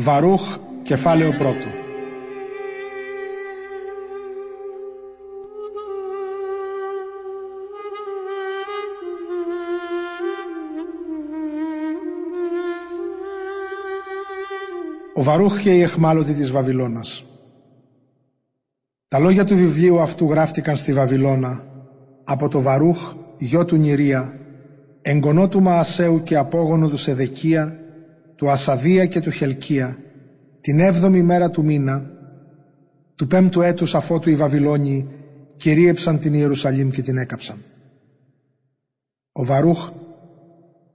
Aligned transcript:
Βαρούχ, 0.00 0.58
κεφάλαιο 0.82 1.32
πρώτο. 1.32 1.66
Ο 15.14 15.22
Βαρούχ 15.22 15.60
και 15.60 15.74
η 15.74 15.80
εχμάλωτη 15.80 16.32
της 16.32 16.50
Βαβυλώνας. 16.50 17.24
Τα 19.08 19.18
λόγια 19.18 19.44
του 19.44 19.56
βιβλίου 19.56 20.00
αυτού 20.00 20.30
γράφτηκαν 20.30 20.76
στη 20.76 20.92
Βαβυλώνα 20.92 21.64
από 22.24 22.48
το 22.48 22.60
Βαρούχ, 22.60 23.14
γιο 23.38 23.64
του 23.64 23.76
Νηρία, 23.76 24.38
εγγονό 25.02 25.48
του 25.48 25.62
Μαασέου 25.62 26.22
και 26.22 26.36
απόγονο 26.36 26.88
του 26.88 26.96
Σεδεκία, 26.96 27.78
του 28.38 28.50
Ασαβία 28.50 29.06
και 29.06 29.20
του 29.20 29.30
Χελκία, 29.30 29.98
την 30.60 30.80
έβδομη 30.80 31.22
μέρα 31.22 31.50
του 31.50 31.64
μήνα, 31.64 32.10
του 33.14 33.26
πέμπτου 33.26 33.60
έτους 33.60 33.94
αφότου 33.94 34.30
οι 34.30 34.34
Βαβυλώνιοι 34.34 35.08
κυρίεψαν 35.56 36.18
την 36.18 36.34
Ιερουσαλήμ 36.34 36.90
και 36.90 37.02
την 37.02 37.16
έκαψαν. 37.16 37.56
Ο 39.32 39.44
Βαρούχ 39.44 39.90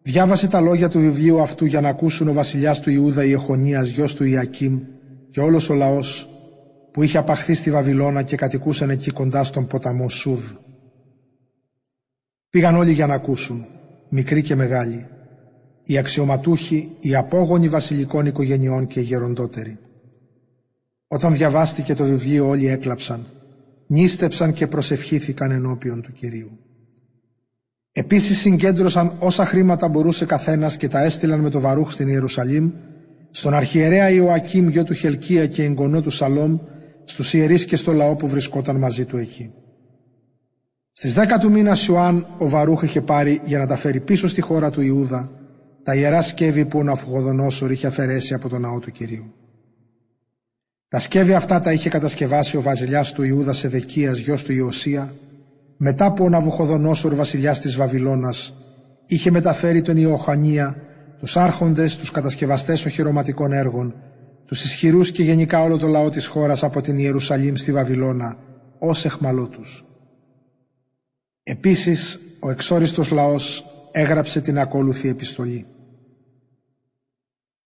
διάβασε 0.01 0.47
τα 0.47 0.61
λόγια 0.61 0.89
του 0.89 0.99
βιβλίου 0.99 1.41
αυτού 1.41 1.65
για 1.65 1.81
να 1.81 1.89
ακούσουν 1.89 2.27
ο 2.27 2.33
βασιλιάς 2.33 2.79
του 2.79 2.89
Ιούδα 2.89 3.23
Ιεχονίας, 3.23 3.87
γιος 3.87 4.15
του 4.15 4.23
Ιακίμ 4.23 4.79
και 5.29 5.39
όλος 5.39 5.69
ο 5.69 5.73
λαός 5.73 6.29
που 6.91 7.03
είχε 7.03 7.17
απαχθεί 7.17 7.53
στη 7.53 7.71
Βαβυλώνα 7.71 8.23
και 8.23 8.35
κατοικούσαν 8.35 8.89
εκεί 8.89 9.11
κοντά 9.11 9.43
στον 9.43 9.67
ποταμό 9.67 10.09
Σούδ. 10.09 10.51
Πήγαν 12.49 12.75
όλοι 12.75 12.91
για 12.91 13.07
να 13.07 13.13
ακούσουν, 13.13 13.65
μικροί 14.09 14.41
και 14.41 14.55
μεγάλοι, 14.55 15.07
οι 15.83 15.97
αξιωματούχοι, 15.97 16.89
οι 16.99 17.15
απόγονοι 17.15 17.69
βασιλικών 17.69 18.25
οικογενειών 18.25 18.87
και 18.87 18.99
οι 18.99 19.03
γεροντότεροι. 19.03 19.77
Όταν 21.07 21.33
διαβάστηκε 21.33 21.93
το 21.93 22.03
βιβλίο 22.03 22.47
όλοι 22.47 22.67
έκλαψαν, 22.67 23.25
νίστεψαν 23.87 24.53
και 24.53 24.67
προσευχήθηκαν 24.67 25.51
ενώπιον 25.51 26.01
του 26.01 26.11
Κυρίου. 26.11 26.57
Επίσης 27.91 28.39
συγκέντρωσαν 28.39 29.15
όσα 29.19 29.45
χρήματα 29.45 29.87
μπορούσε 29.87 30.25
καθένας 30.25 30.77
και 30.77 30.87
τα 30.87 31.03
έστειλαν 31.03 31.39
με 31.39 31.49
το 31.49 31.59
βαρούχ 31.59 31.91
στην 31.91 32.07
Ιερουσαλήμ, 32.07 32.71
στον 33.29 33.53
αρχιερέα 33.53 34.09
Ιωακήμ 34.09 34.67
γιο 34.67 34.83
του 34.83 34.93
Χελκία 34.93 35.47
και 35.47 35.63
εγγονό 35.63 36.01
του 36.01 36.09
Σαλόμ, 36.09 36.57
στους 37.03 37.33
ιερείς 37.33 37.65
και 37.65 37.75
στο 37.75 37.91
λαό 37.91 38.15
που 38.15 38.27
βρισκόταν 38.27 38.75
μαζί 38.75 39.05
του 39.05 39.17
εκεί. 39.17 39.51
Στις 40.91 41.13
δέκα 41.13 41.37
του 41.37 41.51
μήνας 41.51 41.79
Σιουάν 41.79 42.27
ο 42.37 42.49
Βαρούχ 42.49 42.81
είχε 42.81 43.01
πάρει 43.01 43.41
για 43.45 43.57
να 43.57 43.67
τα 43.67 43.75
φέρει 43.75 43.99
πίσω 43.99 44.27
στη 44.27 44.41
χώρα 44.41 44.69
του 44.69 44.81
Ιούδα 44.81 45.42
τα 45.83 45.95
ιερά 45.95 46.21
σκεύη 46.21 46.65
που 46.65 46.79
ο 46.79 46.83
Ναφουγοδονόσορ 46.83 47.71
είχε 47.71 47.87
αφαιρέσει 47.87 48.33
από 48.33 48.49
τον 48.49 48.61
ναό 48.61 48.79
του 48.79 48.91
Κυρίου. 48.91 49.33
Τα 50.87 50.99
σκεύη 50.99 51.33
αυτά 51.33 51.59
τα 51.59 51.71
είχε 51.71 51.89
κατασκευάσει 51.89 52.57
ο 52.57 52.61
βασιλιάς 52.61 53.11
του 53.11 53.23
Ιούδας 53.23 53.57
Σεδεκίας 53.57 54.17
γιος 54.19 54.43
του 54.43 54.53
Ιωσία 54.53 55.13
μετά 55.77 56.13
που 56.13 56.23
ο 56.23 56.29
Ναβουχοδονόσορ 56.29 57.15
βασιλιάς 57.15 57.59
της 57.59 57.75
Βαβυλώνας 57.75 58.53
είχε 59.05 59.31
μεταφέρει 59.31 59.81
τον 59.81 59.97
Ιωχανία, 59.97 60.75
τους 61.19 61.37
άρχοντες, 61.37 61.95
τους 61.95 62.11
κατασκευαστές 62.11 62.85
οχυρωματικών 62.85 63.51
έργων, 63.51 63.95
τους 64.45 64.63
ισχυρούς 64.63 65.11
και 65.11 65.23
γενικά 65.23 65.61
όλο 65.61 65.77
το 65.77 65.87
λαό 65.87 66.09
της 66.09 66.27
χώρας 66.27 66.63
από 66.63 66.81
την 66.81 66.97
Ιερουσαλήμ 66.97 67.55
στη 67.55 67.71
Βαβυλώνα 67.71 68.37
ως 68.79 69.05
εχμαλώτους. 69.05 69.85
Επίσης, 71.43 72.19
ο 72.39 72.49
εξόριστος 72.49 73.11
λαός 73.11 73.65
έγραψε 73.93 74.41
την 74.41 74.59
ακόλουθη 74.59 75.09
επιστολή. 75.09 75.65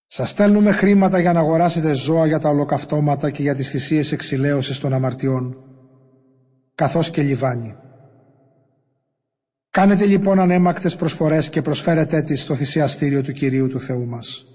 Σας 0.07 0.29
στέλνουμε 0.29 0.71
χρήματα 0.71 1.19
για 1.19 1.33
να 1.33 1.39
αγοράσετε 1.39 1.93
ζώα 1.93 2.25
για 2.25 2.39
τα 2.39 2.49
ολοκαυτώματα 2.49 3.29
και 3.29 3.41
για 3.41 3.55
τις 3.55 3.69
θυσίες 3.69 4.11
εξηλαίωσης 4.11 4.79
των 4.79 4.93
αμαρτιών, 4.93 5.57
καθώς 6.75 7.09
και 7.09 7.21
λιβάνι. 7.21 7.75
Κάνετε 9.69 10.05
λοιπόν 10.05 10.39
ανέμακτες 10.39 10.95
προσφορές 10.95 11.49
και 11.49 11.61
προσφέρετε 11.61 12.21
τις 12.21 12.41
στο 12.41 12.55
θυσιαστήριο 12.55 13.21
του 13.21 13.31
Κυρίου 13.31 13.67
του 13.67 13.79
Θεού 13.79 14.05
μας. 14.05 14.45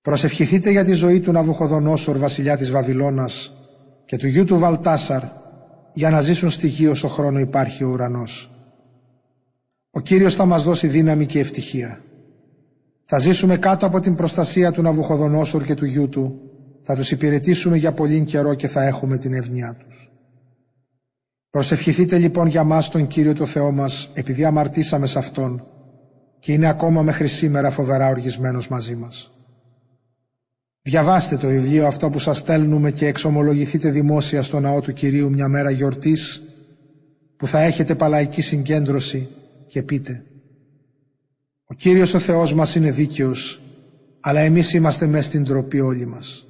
Προσευχηθείτε 0.00 0.70
για 0.70 0.84
τη 0.84 0.92
ζωή 0.92 1.20
του 1.20 1.32
Ναβουχοδονόσορ 1.32 2.18
βασιλιά 2.18 2.56
της 2.56 2.70
Βαβυλώνας 2.70 3.52
και 4.04 4.16
του 4.16 4.26
γιού 4.26 4.44
του 4.44 4.58
Βαλτάσαρ 4.58 5.22
για 5.92 6.10
να 6.10 6.20
ζήσουν 6.20 6.50
στη 6.50 6.66
γη 6.66 6.86
όσο 6.86 7.08
χρόνο 7.08 7.38
υπάρχει 7.38 7.84
ο 7.84 7.88
ουρανός. 7.88 8.53
Ο 9.96 10.00
Κύριος 10.00 10.34
θα 10.34 10.44
μας 10.44 10.62
δώσει 10.62 10.86
δύναμη 10.86 11.26
και 11.26 11.38
ευτυχία. 11.38 12.00
Θα 13.04 13.18
ζήσουμε 13.18 13.56
κάτω 13.56 13.86
από 13.86 14.00
την 14.00 14.14
προστασία 14.14 14.72
του 14.72 14.82
Ναβουχοδονόσορ 14.82 15.64
και 15.64 15.74
του 15.74 15.84
γιού 15.84 16.08
του. 16.08 16.40
Θα 16.82 16.94
τους 16.94 17.10
υπηρετήσουμε 17.10 17.76
για 17.76 17.92
πολύ 17.92 18.24
καιρό 18.24 18.54
και 18.54 18.68
θα 18.68 18.82
έχουμε 18.82 19.18
την 19.18 19.32
ευνοιά 19.32 19.76
τους. 19.78 20.10
Προσευχηθείτε 21.50 22.18
λοιπόν 22.18 22.46
για 22.46 22.64
μας 22.64 22.88
τον 22.88 23.06
Κύριο 23.06 23.32
το 23.34 23.46
Θεό 23.46 23.72
μας, 23.72 24.10
επειδή 24.14 24.44
αμαρτήσαμε 24.44 25.06
σε 25.06 25.18
Αυτόν 25.18 25.66
και 26.38 26.52
είναι 26.52 26.68
ακόμα 26.68 27.02
μέχρι 27.02 27.26
σήμερα 27.26 27.70
φοβερά 27.70 28.08
οργισμένος 28.08 28.68
μαζί 28.68 28.94
μας. 28.94 29.32
Διαβάστε 30.82 31.36
το 31.36 31.48
βιβλίο 31.48 31.86
αυτό 31.86 32.10
που 32.10 32.18
σας 32.18 32.38
στέλνουμε 32.38 32.90
και 32.90 33.06
εξομολογηθείτε 33.06 33.90
δημόσια 33.90 34.42
στο 34.42 34.60
ναό 34.60 34.80
του 34.80 34.92
Κυρίου 34.92 35.30
μια 35.30 35.48
μέρα 35.48 35.70
γιορτής 35.70 36.42
που 37.36 37.46
θα 37.46 37.60
έχετε 37.60 37.94
παλαϊκή 37.94 38.42
συγκέντρωση 38.42 39.28
και 39.74 39.82
πείτε 39.82 40.24
«Ο 41.64 41.74
Κύριος 41.74 42.14
ο 42.14 42.18
Θεός 42.18 42.54
μας 42.54 42.74
είναι 42.74 42.90
δίκαιος, 42.90 43.60
αλλά 44.20 44.40
εμείς 44.40 44.72
είμαστε 44.72 45.06
μέσα 45.06 45.24
στην 45.24 45.44
τροπή 45.44 45.80
όλοι 45.80 46.06
μας. 46.06 46.46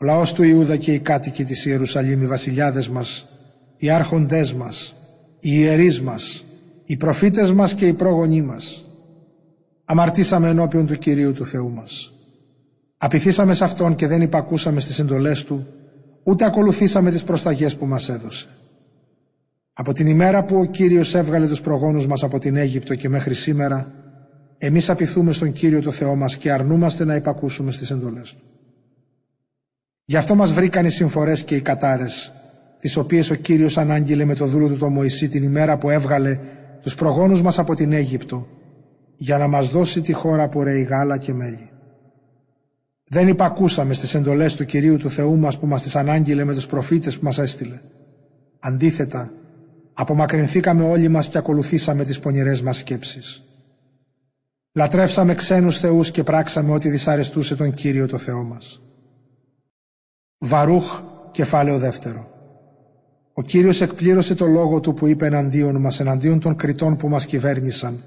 Ο 0.00 0.04
λαός 0.04 0.32
του 0.32 0.42
Ιούδα 0.42 0.76
και 0.76 0.92
οι 0.92 1.00
κάτοικοι 1.00 1.44
της 1.44 1.64
Ιερουσαλήμ, 1.64 2.22
οι 2.22 2.26
βασιλιάδες 2.26 2.88
μας, 2.88 3.28
οι 3.76 3.90
άρχοντές 3.90 4.54
μας, 4.54 4.96
οι 5.40 5.50
ιερείς 5.52 6.00
μας, 6.02 6.44
οι 6.84 6.96
προφήτες 6.96 7.52
μας 7.52 7.74
και 7.74 7.86
οι 7.86 7.92
πρόγονοί 7.92 8.42
μας. 8.42 8.86
Αμαρτήσαμε 9.84 10.48
ενώπιον 10.48 10.86
του 10.86 10.98
Κυρίου 10.98 11.32
του 11.32 11.44
Θεού 11.44 11.70
μας. 11.70 12.12
Απειθήσαμε 12.98 13.54
σε 13.54 13.64
Αυτόν 13.64 13.94
και 13.94 14.06
δεν 14.06 14.20
υπακούσαμε 14.20 14.80
στις 14.80 14.98
εντολές 14.98 15.44
Του, 15.44 15.66
ούτε 16.22 16.44
ακολουθήσαμε 16.44 17.10
τις 17.10 17.22
προσταγές 17.22 17.76
που 17.76 17.86
μας 17.86 18.08
έδωσε. 18.08 18.57
Από 19.80 19.92
την 19.92 20.06
ημέρα 20.06 20.44
που 20.44 20.56
ο 20.56 20.64
Κύριος 20.64 21.14
έβγαλε 21.14 21.46
τους 21.46 21.60
προγόνους 21.60 22.06
μας 22.06 22.22
από 22.22 22.38
την 22.38 22.56
Αίγυπτο 22.56 22.94
και 22.94 23.08
μέχρι 23.08 23.34
σήμερα, 23.34 23.92
εμείς 24.58 24.90
απειθούμε 24.90 25.32
στον 25.32 25.52
Κύριο 25.52 25.82
το 25.82 25.90
Θεό 25.90 26.14
μας 26.14 26.36
και 26.36 26.52
αρνούμαστε 26.52 27.04
να 27.04 27.14
υπακούσουμε 27.14 27.72
στις 27.72 27.90
εντολές 27.90 28.34
Του. 28.34 28.42
Γι' 30.04 30.16
αυτό 30.16 30.34
μας 30.34 30.52
βρήκαν 30.52 30.86
οι 30.86 30.90
συμφορές 30.90 31.44
και 31.44 31.54
οι 31.54 31.60
κατάρες, 31.60 32.32
τις 32.78 32.96
οποίες 32.96 33.30
ο 33.30 33.34
Κύριος 33.34 33.78
ανάγγειλε 33.78 34.24
με 34.24 34.34
το 34.34 34.46
δούλο 34.46 34.68
του 34.68 34.76
το 34.76 34.88
Μωυσή 34.88 35.28
την 35.28 35.42
ημέρα 35.42 35.78
που 35.78 35.90
έβγαλε 35.90 36.38
τους 36.82 36.94
προγόνους 36.94 37.42
μας 37.42 37.58
από 37.58 37.74
την 37.74 37.92
Αίγυπτο, 37.92 38.46
για 39.16 39.38
να 39.38 39.46
μας 39.46 39.68
δώσει 39.68 40.00
τη 40.00 40.12
χώρα 40.12 40.48
που 40.48 40.62
ρέει 40.62 40.82
γάλα 40.82 41.18
και 41.18 41.32
μέλι. 41.32 41.70
Δεν 43.04 43.28
υπακούσαμε 43.28 43.94
στις 43.94 44.14
εντολές 44.14 44.56
του 44.56 44.64
Κυρίου 44.64 44.96
του 44.96 45.10
Θεού 45.10 45.36
μας 45.36 45.58
που 45.58 45.66
μας 45.66 45.82
τις 45.82 45.96
ανάγγειλε 45.96 46.44
με 46.44 46.54
τους 46.54 46.66
προφήτες 46.66 47.18
που 47.18 47.24
μας 47.24 47.38
έστειλε. 47.38 47.80
Αντίθετα, 48.58 49.32
απομακρυνθήκαμε 50.00 50.84
όλοι 50.84 51.08
μας 51.08 51.28
και 51.28 51.38
ακολουθήσαμε 51.38 52.04
τις 52.04 52.18
πονηρές 52.18 52.62
μας 52.62 52.76
σκέψεις. 52.76 53.42
Λατρεύσαμε 54.72 55.34
ξένους 55.34 55.78
θεούς 55.78 56.10
και 56.10 56.22
πράξαμε 56.22 56.72
ό,τι 56.72 56.88
δυσαρεστούσε 56.88 57.56
τον 57.56 57.72
Κύριο 57.72 58.06
το 58.06 58.18
Θεό 58.18 58.42
μας. 58.42 58.80
Βαρούχ, 60.38 61.02
κεφάλαιο 61.30 61.78
δεύτερο. 61.78 62.30
Ο 63.32 63.42
Κύριος 63.42 63.80
εκπλήρωσε 63.80 64.34
το 64.34 64.46
λόγο 64.46 64.80
Του 64.80 64.94
που 64.94 65.06
είπε 65.06 65.26
εναντίον 65.26 65.80
μας, 65.80 66.00
εναντίον 66.00 66.40
των 66.40 66.56
κριτών 66.56 66.96
που 66.96 67.08
μας 67.08 67.26
κυβέρνησαν, 67.26 68.02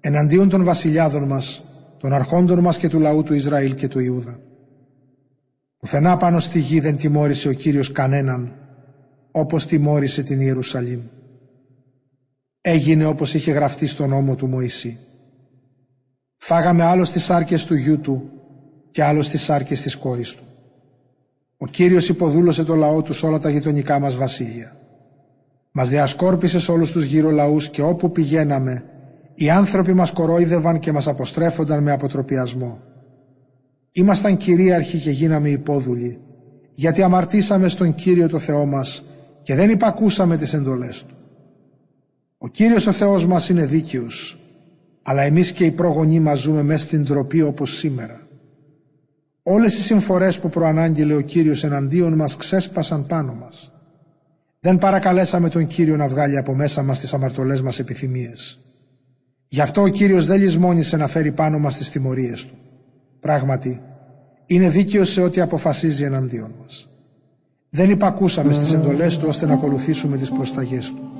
εναντίον 0.00 0.48
των 0.48 0.64
βασιλιάδων 0.64 1.22
μας, 1.22 1.64
των 1.98 2.12
αρχόντων 2.12 2.58
μας 2.58 2.76
και 2.78 2.88
του 2.88 3.00
λαού 3.00 3.22
του 3.22 3.34
Ισραήλ 3.34 3.74
και 3.74 3.88
του 3.88 3.98
Ιούδα. 3.98 4.38
Πουθενά 5.78 6.16
πάνω 6.16 6.38
στη 6.38 6.58
γη 6.58 6.80
δεν 6.80 6.96
τιμώρησε 6.96 7.48
ο 7.48 7.52
Κύριος 7.52 7.92
κανέναν, 7.92 8.52
όπως 9.30 9.66
τιμώρησε 9.66 10.22
την 10.22 10.40
Ιερουσαλήμ. 10.40 11.00
Έγινε 12.70 13.04
όπως 13.04 13.34
είχε 13.34 13.52
γραφτεί 13.52 13.86
στον 13.86 14.08
νόμο 14.08 14.34
του 14.34 14.46
Μωυσή. 14.46 14.98
Φάγαμε 16.36 16.82
άλλος 16.82 17.08
στις 17.08 17.24
σάρκες 17.24 17.64
του 17.64 17.74
γιού 17.74 18.00
του 18.00 18.30
και 18.90 19.02
άλλος 19.02 19.26
στις 19.26 19.42
σάρκες 19.42 19.82
της 19.82 19.96
κόρης 19.96 20.34
του. 20.34 20.42
Ο 21.56 21.66
Κύριος 21.66 22.08
υποδούλωσε 22.08 22.64
το 22.64 22.74
λαό 22.74 23.02
τους 23.02 23.18
σε 23.18 23.26
όλα 23.26 23.38
τα 23.38 23.50
γειτονικά 23.50 23.98
μας 23.98 24.16
βασίλεια. 24.16 24.76
Μας 25.70 25.88
διασκόρπισε 25.88 26.60
σε 26.60 26.72
όλους 26.72 26.90
τους 26.90 27.04
γύρω 27.04 27.30
λαούς 27.30 27.68
και 27.68 27.82
όπου 27.82 28.10
πηγαίναμε 28.10 28.84
οι 29.34 29.50
άνθρωποι 29.50 29.92
μας 29.92 30.10
κορόιδευαν 30.10 30.78
και 30.78 30.92
μας 30.92 31.06
αποστρέφονταν 31.06 31.82
με 31.82 31.92
αποτροπιασμό. 31.92 32.80
Ήμασταν 33.92 34.36
κυρίαρχοι 34.36 34.98
και 34.98 35.10
γίναμε 35.10 35.48
υπόδουλοι, 35.48 36.20
γιατί 36.74 37.02
αμαρτήσαμε 37.02 37.68
στον 37.68 37.94
Κύριο 37.94 38.28
το 38.28 38.38
Θεό 38.38 38.66
μας 38.66 39.04
και 39.42 39.54
δεν 39.54 39.70
υπακούσαμε 39.70 40.36
τις 40.36 40.54
εντολές 40.54 41.04
Του. 41.04 41.17
Ο 42.38 42.48
Κύριος 42.48 42.86
ο 42.86 42.92
Θεός 42.92 43.26
μας 43.26 43.48
είναι 43.48 43.66
δίκαιος, 43.66 44.38
αλλά 45.02 45.22
εμείς 45.22 45.52
και 45.52 45.64
οι 45.64 45.70
πρόγονοί 45.70 46.20
μας 46.20 46.38
ζούμε 46.38 46.62
μέσα 46.62 46.86
στην 46.86 47.04
τροπή 47.04 47.42
όπως 47.42 47.76
σήμερα. 47.76 48.26
Όλες 49.42 49.78
οι 49.78 49.82
συμφορές 49.82 50.38
που 50.38 50.48
προανάγγειλε 50.48 51.14
ο 51.14 51.20
Κύριος 51.20 51.64
εναντίον 51.64 52.12
μας 52.12 52.36
ξέσπασαν 52.36 53.06
πάνω 53.06 53.34
μας. 53.34 53.72
Δεν 54.60 54.78
παρακαλέσαμε 54.78 55.48
τον 55.48 55.66
Κύριο 55.66 55.96
να 55.96 56.08
βγάλει 56.08 56.36
από 56.36 56.54
μέσα 56.54 56.82
μας 56.82 56.98
τις 57.00 57.14
αμαρτωλές 57.14 57.62
μας 57.62 57.78
επιθυμίες. 57.78 58.58
Γι' 59.48 59.60
αυτό 59.60 59.82
ο 59.82 59.88
Κύριος 59.88 60.26
δεν 60.26 60.40
λησμόνησε 60.40 60.96
να 60.96 61.06
φέρει 61.06 61.32
πάνω 61.32 61.58
μας 61.58 61.76
τις 61.76 61.90
τιμωρίες 61.90 62.46
Του. 62.46 62.54
Πράγματι, 63.20 63.80
είναι 64.46 64.68
δίκαιος 64.68 65.12
σε 65.12 65.20
ό,τι 65.20 65.40
αποφασίζει 65.40 66.04
εναντίον 66.04 66.54
μας. 66.60 66.88
Δεν 67.70 67.90
υπακούσαμε 67.90 68.52
στις 68.52 68.72
εντολές 68.72 69.18
Του 69.18 69.24
ώστε 69.28 69.46
να 69.46 69.52
ακολουθήσουμε 69.52 70.16
τις 70.16 70.30
προσταγές 70.30 70.92
Του. 70.92 71.17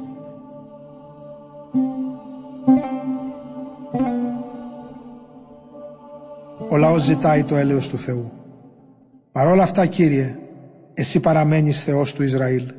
Ο 6.68 6.76
λαός 6.76 7.02
ζητάει 7.02 7.44
το 7.44 7.56
έλεος 7.56 7.88
του 7.88 7.98
Θεού. 7.98 8.32
Παρόλα 9.32 9.62
αυτά, 9.62 9.86
Κύριε, 9.86 10.38
Εσύ 10.94 11.20
παραμένεις 11.20 11.84
Θεός 11.84 12.12
του 12.12 12.22
Ισραήλ. 12.22 12.72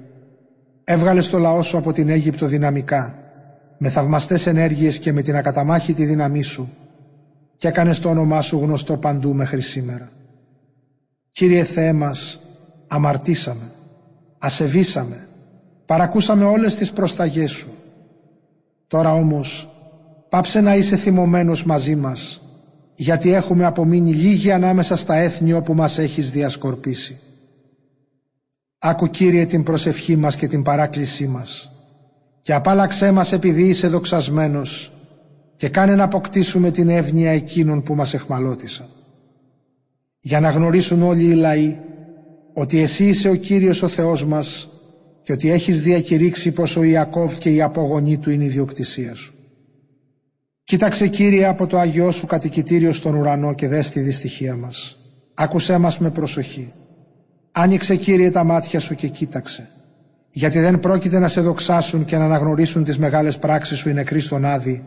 Έβγαλες 0.83 1.29
το 1.29 1.37
λαό 1.37 1.61
Σου 1.61 1.77
από 1.77 1.91
την 1.91 2.09
Αίγυπτο 2.09 2.45
δυναμικά, 2.45 3.15
με 3.77 3.89
θαυμαστές 3.89 4.47
ενέργειες 4.47 4.99
και 4.99 5.13
με 5.13 5.21
την 5.21 5.35
ακαταμάχητη 5.35 6.05
δύναμή 6.05 6.41
Σου 6.41 6.69
και 7.55 7.67
έκανες 7.67 7.99
το 7.99 8.09
όνομά 8.09 8.41
Σου 8.41 8.57
γνωστό 8.57 8.97
παντού 8.97 9.33
μέχρι 9.33 9.61
σήμερα. 9.61 10.11
Κύριε 11.31 11.63
Θεέ 11.63 11.93
μας, 11.93 12.41
αμαρτήσαμε, 12.87 13.71
ασεβήσαμε, 14.37 15.27
παρακούσαμε 15.85 16.43
όλες 16.43 16.75
τις 16.75 16.91
προσταγές 16.91 17.51
Σου. 17.51 17.69
Τώρα 18.87 19.13
όμως, 19.13 19.69
πάψε 20.29 20.61
να 20.61 20.75
είσαι 20.75 20.95
θυμωμένος 20.95 21.63
μαζί 21.65 21.95
μας, 21.95 22.41
γιατί 22.95 23.33
έχουμε 23.33 23.65
απομείνει 23.65 24.13
λίγοι 24.13 24.51
ανάμεσα 24.51 24.95
στα 24.95 25.15
έθνη 25.15 25.53
όπου 25.53 25.73
μας 25.73 25.97
έχεις 25.97 26.31
διασκορπίσει. 26.31 27.19
Άκου 28.79 29.07
Κύριε 29.07 29.45
την 29.45 29.63
προσευχή 29.63 30.15
μας 30.15 30.35
και 30.35 30.47
την 30.47 30.63
παράκλησή 30.63 31.27
μας 31.27 31.71
και 32.41 32.53
απάλαξέ 32.53 33.11
μας 33.11 33.31
επειδή 33.31 33.67
είσαι 33.67 33.87
δοξασμένος 33.87 34.93
και 35.55 35.69
κάνε 35.69 35.95
να 35.95 36.03
αποκτήσουμε 36.03 36.71
την 36.71 36.89
εύνοια 36.89 37.31
εκείνων 37.31 37.83
που 37.83 37.95
μας 37.95 38.13
εχμαλώτησαν. 38.13 38.87
Για 40.19 40.39
να 40.39 40.49
γνωρίσουν 40.49 41.01
όλοι 41.01 41.23
οι 41.23 41.33
λαοί 41.33 41.77
ότι 42.53 42.79
εσύ 42.79 43.05
είσαι 43.05 43.29
ο 43.29 43.35
Κύριος 43.35 43.81
ο 43.81 43.87
Θεός 43.87 44.25
μας 44.25 44.69
και 45.21 45.31
ότι 45.31 45.49
έχεις 45.49 45.81
διακηρύξει 45.81 46.51
πως 46.51 46.75
ο 46.75 46.83
Ιακώβ 46.83 47.33
και 47.33 47.49
η 47.49 47.61
απογονή 47.61 48.17
του 48.17 48.29
είναι 48.29 48.43
η 48.43 48.49
διοκτησία 48.49 49.15
σου. 49.15 49.33
Κοίταξε 50.69 51.07
Κύριε 51.07 51.45
από 51.45 51.67
το 51.67 51.79
Άγιό 51.79 52.11
Σου 52.11 52.25
κατοικητήριο 52.25 52.91
στον 52.91 53.15
ουρανό 53.15 53.53
και 53.53 53.67
δες 53.67 53.89
τη 53.89 53.99
δυστυχία 53.99 54.55
μας. 54.55 54.97
Άκουσέ 55.33 55.77
μας 55.77 55.99
με 55.99 56.09
προσοχή. 56.09 56.73
Άνοιξε 57.51 57.95
Κύριε 57.95 58.29
τα 58.31 58.43
μάτια 58.43 58.79
Σου 58.79 58.95
και 58.95 59.07
κοίταξε. 59.07 59.69
Γιατί 60.31 60.59
δεν 60.59 60.79
πρόκειται 60.79 61.19
να 61.19 61.27
σε 61.27 61.41
δοξάσουν 61.41 62.05
και 62.05 62.17
να 62.17 62.23
αναγνωρίσουν 62.23 62.83
τις 62.83 62.97
μεγάλες 62.97 63.37
πράξεις 63.37 63.77
Σου 63.77 63.89
οι 63.89 63.93
νεκροί 63.93 64.19
στον 64.19 64.45
Άδη 64.45 64.83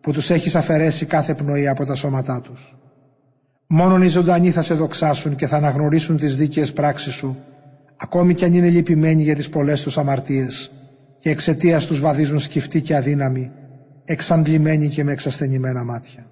που 0.00 0.12
τους 0.12 0.30
έχεις 0.30 0.54
αφαιρέσει 0.54 1.06
κάθε 1.06 1.34
πνοή 1.34 1.68
από 1.68 1.84
τα 1.84 1.94
σώματά 1.94 2.40
τους. 2.40 2.76
Μόνον 3.66 4.02
οι 4.02 4.08
ζωντανοί 4.08 4.50
θα 4.50 4.62
σε 4.62 4.74
δοξάσουν 4.74 5.36
και 5.36 5.46
θα 5.46 5.56
αναγνωρίσουν 5.56 6.16
τις 6.16 6.36
δίκαιες 6.36 6.72
πράξεις 6.72 7.12
Σου 7.12 7.36
ακόμη 7.96 8.34
κι 8.34 8.44
αν 8.44 8.52
είναι 8.52 8.68
λυπημένοι 8.68 9.22
για 9.22 9.34
τις 9.34 9.48
πολλές 9.48 9.82
τους 9.82 9.98
αμαρτίες 9.98 10.72
και 11.18 11.30
εξαιτίας 11.30 11.86
τους 11.86 12.00
βαδίζουν 12.00 12.38
σκυφτοί 12.38 12.80
και 12.80 12.96
αδύναμοι 12.96 13.50
εξαντλημένοι 14.10 14.88
και 14.88 15.04
με 15.04 15.12
εξασθενημένα 15.12 15.84
μάτια. 15.84 16.30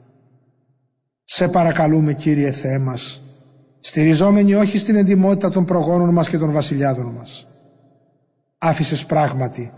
Σε 1.24 1.48
παρακαλούμε 1.48 2.14
Κύριε 2.14 2.50
Θεέ 2.50 2.78
μας, 2.78 3.22
στηριζόμενοι 3.80 4.54
όχι 4.54 4.78
στην 4.78 4.96
εντιμότητα 4.96 5.50
των 5.50 5.64
προγόνων 5.64 6.08
μας 6.08 6.28
και 6.28 6.38
των 6.38 6.52
βασιλιάδων 6.52 7.06
μας. 7.06 7.48
Άφησες 8.58 9.06
πράγματι 9.06 9.72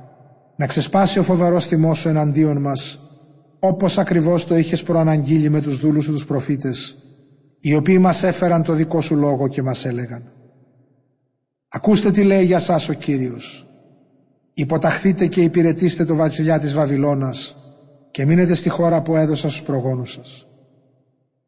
να 0.56 0.67
ξεσπάσει 0.67 1.19
ο 1.19 1.23
φοβερός 1.23 1.67
θυμός 1.67 1.99
σου 1.99 2.08
εναντίον 2.08 2.56
μας, 2.56 3.00
όπως 3.58 3.99
ακριβώς 3.99 4.47
το 4.47 4.56
είχες 4.56 4.82
προαναγγείλει 4.82 5.49
με 5.49 5.61
τους 5.61 5.79
δούλους 5.79 6.05
σου 6.05 6.12
τους 6.12 6.25
προφήτες, 6.25 6.97
οι 7.61 7.75
οποίοι 7.75 7.99
μας 8.00 8.23
έφεραν 8.23 8.62
το 8.62 8.73
δικό 8.73 9.00
σου 9.00 9.17
λόγο 9.17 9.49
και 9.49 9.62
μας 9.62 9.85
έλεγαν. 9.85 10.32
Ακούστε 11.69 12.11
τι 12.11 12.23
λέει 12.23 12.44
για 12.44 12.58
σας 12.58 12.88
ο 12.88 12.93
Κύριος. 12.93 13.69
Υποταχθείτε 14.55 15.26
και 15.26 15.43
υπηρετήστε 15.43 16.05
το 16.05 16.14
βασιλιά 16.14 16.58
της 16.58 16.75
Βαβυλώνας, 16.75 17.55
και 18.11 18.27
μείνετε 18.27 18.55
στη 18.55 18.69
χώρα 18.69 19.03
που 19.03 19.17
έδωσα 19.17 19.49
στους 19.49 19.62
προγόνους 19.62 20.12
σας. 20.12 20.47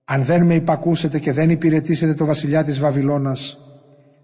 Αν 0.05 0.25
δεν 0.25 0.45
με 0.45 0.55
υπακούσετε 0.55 1.19
και 1.19 1.33
δεν 1.33 1.51
υπηρετήσετε 1.51 2.15
το 2.15 2.25
βασιλιά 2.25 2.65
της 2.65 2.79
Βαβυλώνας, 2.79 3.59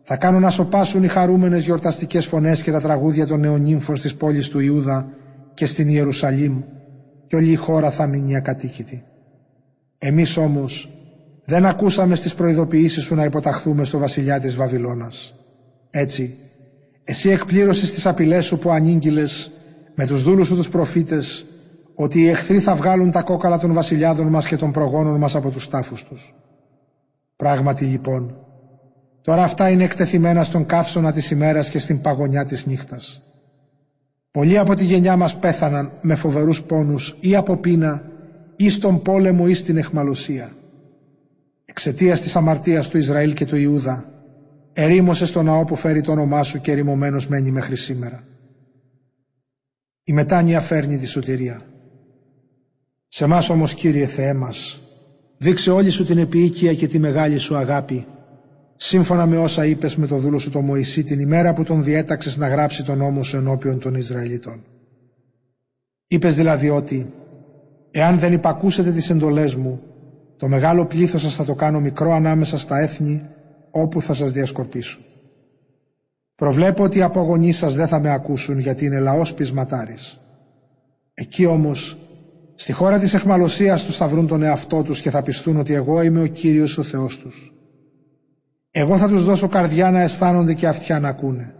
θα 0.02 0.16
κάνω 0.16 0.38
να 0.38 0.50
σοπάσουν 0.50 1.02
οι 1.02 1.08
χαρούμενες 1.08 1.64
γιορταστικές 1.64 2.26
φωνές 2.26 2.62
και 2.62 2.70
τα 2.70 2.80
τραγούδια 2.80 3.26
των 3.26 3.40
νεονύμφων 3.40 3.96
στις 3.96 4.14
πόλεις 4.14 4.48
του 4.48 4.60
Ιούδα 4.60 5.08
και 5.54 5.66
στην 5.66 5.88
Ιερουσαλήμ 5.88 6.60
και 7.26 7.36
όλη 7.36 7.50
η 7.50 7.54
χώρα 7.54 7.90
θα 7.90 8.06
μείνει 8.06 8.36
ακατοίκητη. 8.36 9.04
Εμείς 9.98 10.36
όμως 10.36 10.90
δεν 11.44 11.66
ακούσαμε 11.66 12.14
στις 12.14 12.34
προειδοποιήσεις 12.34 13.02
σου 13.02 13.14
να 13.14 13.24
υποταχθούμε 13.24 13.84
στο 13.84 13.98
βασιλιά 13.98 14.40
της 14.40 14.54
Βαβυλώνας. 14.54 15.34
Έτσι, 15.90 16.36
εσύ 17.04 17.30
εκπλήρωσες 17.30 17.92
τις 17.92 18.06
απειλές 18.06 18.44
σου 18.44 18.58
που 18.58 18.70
ανήγγειλες 18.70 19.50
με 19.94 20.06
τους 20.06 20.22
δούλους 20.22 20.46
σου 20.46 20.56
τους 20.56 20.68
προφήτες 20.68 21.46
ότι 22.00 22.20
οι 22.20 22.28
εχθροί 22.28 22.58
θα 22.58 22.74
βγάλουν 22.74 23.10
τα 23.10 23.22
κόκαλα 23.22 23.58
των 23.58 23.72
βασιλιάδων 23.72 24.26
μας 24.26 24.46
και 24.46 24.56
των 24.56 24.72
προγόνων 24.72 25.16
μας 25.16 25.34
από 25.34 25.50
τους 25.50 25.68
τάφους 25.68 26.04
τους. 26.04 26.34
Πράγματι 27.36 27.84
λοιπόν, 27.84 28.36
τώρα 29.22 29.42
αυτά 29.42 29.70
είναι 29.70 29.84
εκτεθειμένα 29.84 30.42
στον 30.42 30.66
καύσωνα 30.66 31.12
της 31.12 31.30
ημέρας 31.30 31.70
και 31.70 31.78
στην 31.78 32.00
παγωνιά 32.00 32.44
της 32.44 32.66
νύχτας. 32.66 33.22
Πολλοί 34.30 34.58
από 34.58 34.74
τη 34.74 34.84
γενιά 34.84 35.16
μας 35.16 35.36
πέθαναν 35.36 35.92
με 36.00 36.14
φοβερούς 36.14 36.62
πόνους 36.62 37.16
ή 37.20 37.36
από 37.36 37.56
πείνα 37.56 38.02
ή 38.56 38.70
στον 38.70 39.02
πόλεμο 39.02 39.44
ή 39.48 39.54
στην 39.54 39.76
εχμαλωσία. 39.76 40.52
Εξαιτίας 41.64 42.20
της 42.20 42.36
αμαρτίας 42.36 42.88
του 42.88 42.98
Ισραήλ 42.98 43.32
και 43.32 43.44
του 43.44 43.56
Ιούδα, 43.56 44.04
ερήμωσε 44.72 45.26
στο 45.26 45.42
ναό 45.42 45.64
που 45.64 45.74
φέρει 45.74 46.00
το 46.00 46.12
όνομά 46.12 46.42
σου 46.42 46.60
και 46.60 46.72
ερημωμένος 46.72 47.28
μένει 47.28 47.50
μέχρι 47.50 47.76
σήμερα. 47.76 48.22
Η 50.02 50.12
μετάνοια 50.12 50.60
φέρνει 50.60 50.96
τη 50.96 51.06
σωτηρία. 51.06 51.60
Σε 53.18 53.24
εμάς 53.24 53.50
όμως 53.50 53.74
Κύριε 53.74 54.06
Θεέ 54.06 54.34
μας, 54.34 54.80
δείξε 55.38 55.70
όλη 55.70 55.90
σου 55.90 56.04
την 56.04 56.18
επίοικια 56.18 56.74
και 56.74 56.86
τη 56.86 56.98
μεγάλη 56.98 57.38
σου 57.38 57.56
αγάπη, 57.56 58.06
σύμφωνα 58.76 59.26
με 59.26 59.36
όσα 59.36 59.64
είπες 59.64 59.96
με 59.96 60.06
το 60.06 60.16
δούλο 60.16 60.38
σου 60.38 60.50
το 60.50 60.60
Μωυσή 60.60 61.04
την 61.04 61.20
ημέρα 61.20 61.52
που 61.52 61.62
τον 61.62 61.82
διέταξες 61.82 62.36
να 62.36 62.48
γράψει 62.48 62.84
τον 62.84 62.98
νόμο 62.98 63.22
σου 63.22 63.36
ενώπιον 63.36 63.78
των 63.78 63.94
Ισραηλιτών. 63.94 64.62
Είπες 66.06 66.34
δηλαδή 66.34 66.68
ότι, 66.68 67.12
εάν 67.90 68.18
δεν 68.18 68.32
υπακούσετε 68.32 68.90
τις 68.90 69.10
εντολές 69.10 69.54
μου, 69.54 69.80
το 70.36 70.48
μεγάλο 70.48 70.86
πλήθος 70.86 71.20
σας 71.20 71.34
θα 71.34 71.44
το 71.44 71.54
κάνω 71.54 71.80
μικρό 71.80 72.12
ανάμεσα 72.12 72.58
στα 72.58 72.78
έθνη 72.78 73.22
όπου 73.70 74.00
θα 74.00 74.14
σας 74.14 74.32
διασκορπίσω. 74.32 75.00
Προβλέπω 76.34 76.84
ότι 76.84 76.98
οι 76.98 77.02
απογονείς 77.02 77.56
σας 77.56 77.74
δεν 77.74 77.86
θα 77.86 78.00
με 78.00 78.10
ακούσουν 78.10 78.58
γιατί 78.58 78.84
είναι 78.84 78.98
λαός 78.98 79.34
πεισματάρης. 79.34 80.20
Εκεί 81.14 81.46
όμως 81.46 81.98
Στη 82.60 82.72
χώρα 82.72 82.98
της 82.98 83.14
εχμαλωσίας 83.14 83.84
τους 83.84 83.96
θα 83.96 84.08
βρουν 84.08 84.26
τον 84.26 84.42
εαυτό 84.42 84.82
τους 84.82 85.00
και 85.00 85.10
θα 85.10 85.22
πιστούν 85.22 85.56
ότι 85.56 85.74
εγώ 85.74 86.02
είμαι 86.02 86.20
ο 86.20 86.26
Κύριος 86.26 86.78
ο 86.78 86.82
Θεός 86.82 87.18
τους. 87.18 87.52
Εγώ 88.70 88.96
θα 88.96 89.08
τους 89.08 89.24
δώσω 89.24 89.48
καρδιά 89.48 89.90
να 89.90 90.00
αισθάνονται 90.00 90.54
και 90.54 90.66
αυτιά 90.66 91.00
να 91.00 91.08
ακούνε. 91.08 91.54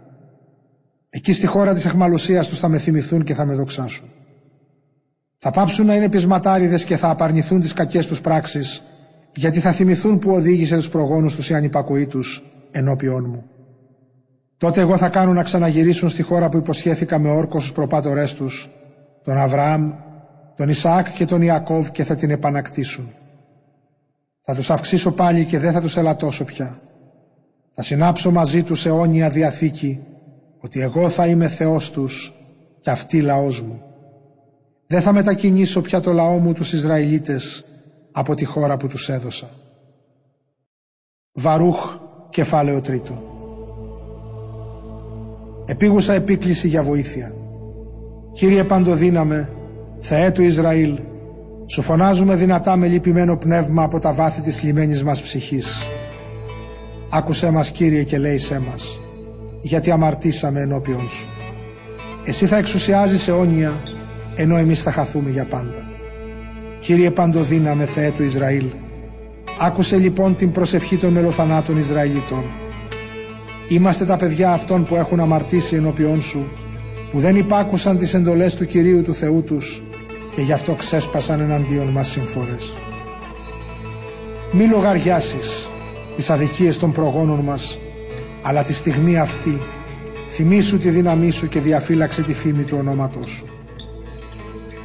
Εκεί 1.09 1.33
στη 1.33 1.45
χώρα 1.45 1.73
της 1.73 1.85
εχμαλωσίας 1.85 2.47
τους 2.47 2.59
θα 2.59 2.67
με 2.67 2.77
θυμηθούν 2.77 3.23
και 3.23 3.33
θα 3.33 3.45
με 3.45 3.53
δοξάσουν. 3.53 4.07
Θα 5.37 5.51
πάψουν 5.51 5.85
να 5.85 5.95
είναι 5.95 6.09
πεισματάριδες 6.09 6.83
και 6.83 6.97
θα 6.97 7.09
απαρνηθούν 7.09 7.59
τις 7.59 7.73
κακές 7.73 8.07
τους 8.07 8.21
πράξεις, 8.21 8.83
γιατί 9.35 9.59
θα 9.59 9.71
θυμηθούν 9.71 10.19
που 10.19 10.31
οδήγησε 10.31 10.75
τους 10.75 10.89
προγόνους 10.89 11.35
τους 11.35 11.49
η 11.49 11.53
ανυπακοή 11.53 12.07
τους 12.07 12.43
ενώπιόν 12.71 13.25
μου. 13.29 13.43
Τότε 14.57 14.81
εγώ 14.81 14.97
θα 14.97 15.09
κάνω 15.09 15.33
να 15.33 15.43
ξαναγυρίσουν 15.43 16.09
στη 16.09 16.21
χώρα 16.21 16.49
που 16.49 16.57
υποσχέθηκα 16.57 17.19
με 17.19 17.29
όρκο 17.29 17.59
στους 17.59 17.71
προπάτορές 17.71 18.33
τους, 18.33 18.69
τον 19.23 19.37
Αβραάμ, 19.37 19.91
τον 20.59 20.69
Ισαάκ 20.69 21.13
και 21.13 21.25
τον 21.25 21.41
Ιακώβ 21.41 21.89
και 21.89 22.03
θα 22.03 22.15
την 22.15 22.29
επανακτήσουν. 22.29 23.13
Θα 24.41 24.55
τους 24.55 24.69
αυξήσω 24.69 25.11
πάλι 25.11 25.45
και 25.45 25.59
δεν 25.59 25.71
θα 25.71 25.81
τους 25.81 25.97
ελαττώσω 25.97 26.43
πια. 26.43 26.81
Θα 27.73 27.81
συνάψω 27.81 28.31
μαζί 28.31 28.63
τους 28.63 28.85
αιώνια 28.85 29.29
διαθήκη 29.29 29.99
ότι 30.59 30.81
εγώ 30.81 31.09
θα 31.09 31.27
είμαι 31.27 31.47
Θεός 31.47 31.91
τους 31.91 32.33
και 32.79 32.89
αυτοί 32.89 33.21
λαός 33.21 33.61
μου. 33.61 33.81
Δεν 34.87 35.01
θα 35.01 35.13
μετακινήσω 35.13 35.81
πια 35.81 35.99
το 35.99 36.13
λαό 36.13 36.37
μου 36.37 36.53
τους 36.53 36.73
Ισραηλίτες 36.73 37.65
από 38.11 38.35
τη 38.35 38.45
χώρα 38.45 38.77
που 38.77 38.87
τους 38.87 39.09
έδωσα. 39.09 39.49
Βαρούχ, 41.31 41.97
κεφάλαιο 42.29 42.81
τρίτο. 42.81 43.23
Επίγουσα 45.65 46.13
επίκληση 46.13 46.67
για 46.67 46.83
βοήθεια. 46.83 47.33
Κύριε 48.31 48.63
Παντοδύναμε, 48.63 49.53
Θεέ 49.99 50.31
του 50.31 50.41
Ισραήλ, 50.41 50.99
σου 51.65 51.81
φωνάζουμε 51.81 52.35
δυνατά 52.35 52.75
με 52.75 52.87
λυπημένο 52.87 53.37
πνεύμα 53.37 53.83
από 53.83 53.99
τα 53.99 54.13
βάθη 54.13 54.41
της 54.41 54.63
λιμένης 54.63 55.03
μας 55.03 55.21
ψυχής. 55.21 55.83
Άκουσέ 57.09 57.51
μας 57.51 57.71
Κύριε 57.71 58.03
και 58.03 58.17
λέησέ 58.17 58.61
μας, 58.69 58.99
γιατί 59.61 59.91
αμαρτήσαμε 59.91 60.59
ενώπιον 60.59 61.09
Σου. 61.09 61.27
Εσύ 62.23 62.45
θα 62.45 62.57
εξουσιάζεις 62.57 63.27
αιώνια, 63.27 63.73
ενώ 64.35 64.57
εμείς 64.57 64.81
θα 64.81 64.91
χαθούμε 64.91 65.29
για 65.29 65.45
πάντα. 65.45 65.87
Κύριε 66.79 67.11
παντοδύναμε 67.11 67.85
Θεέ 67.85 68.11
του 68.11 68.23
Ισραήλ, 68.23 68.65
άκουσε 69.59 69.97
λοιπόν 69.97 70.35
την 70.35 70.51
προσευχή 70.51 70.95
των 70.95 71.13
μελοθανάτων 71.13 71.77
Ισραηλιτών. 71.77 72.43
Είμαστε 73.69 74.05
τα 74.05 74.17
παιδιά 74.17 74.51
αυτών 74.51 74.85
που 74.85 74.95
έχουν 74.95 75.19
αμαρτήσει 75.19 75.75
ενώπιόν 75.75 76.21
Σου, 76.21 76.47
που 77.11 77.19
δεν 77.19 77.35
υπάκουσαν 77.35 77.97
τις 77.97 78.13
εντολές 78.13 78.55
του 78.55 78.65
Κυρίου 78.65 79.01
του 79.01 79.13
Θεού 79.13 79.43
τους 79.43 79.83
και 80.39 80.45
γι' 80.45 80.53
αυτό 80.53 80.73
ξέσπασαν 80.73 81.39
εναντίον 81.39 81.87
μας 81.87 82.07
συμφορές. 82.07 82.73
Μη 84.51 84.65
λογαριάσεις 84.65 85.69
τις 86.15 86.29
αδικίες 86.29 86.77
των 86.77 86.91
προγόνων 86.91 87.39
μας, 87.39 87.79
αλλά 88.41 88.63
τη 88.63 88.73
στιγμή 88.73 89.17
αυτή 89.17 89.61
θυμήσου 90.29 90.77
τη 90.77 90.89
δύναμή 90.89 91.31
σου 91.31 91.47
και 91.47 91.59
διαφύλαξε 91.59 92.21
τη 92.21 92.33
φήμη 92.33 92.63
του 92.63 92.77
ονόματός 92.79 93.29
σου. 93.29 93.45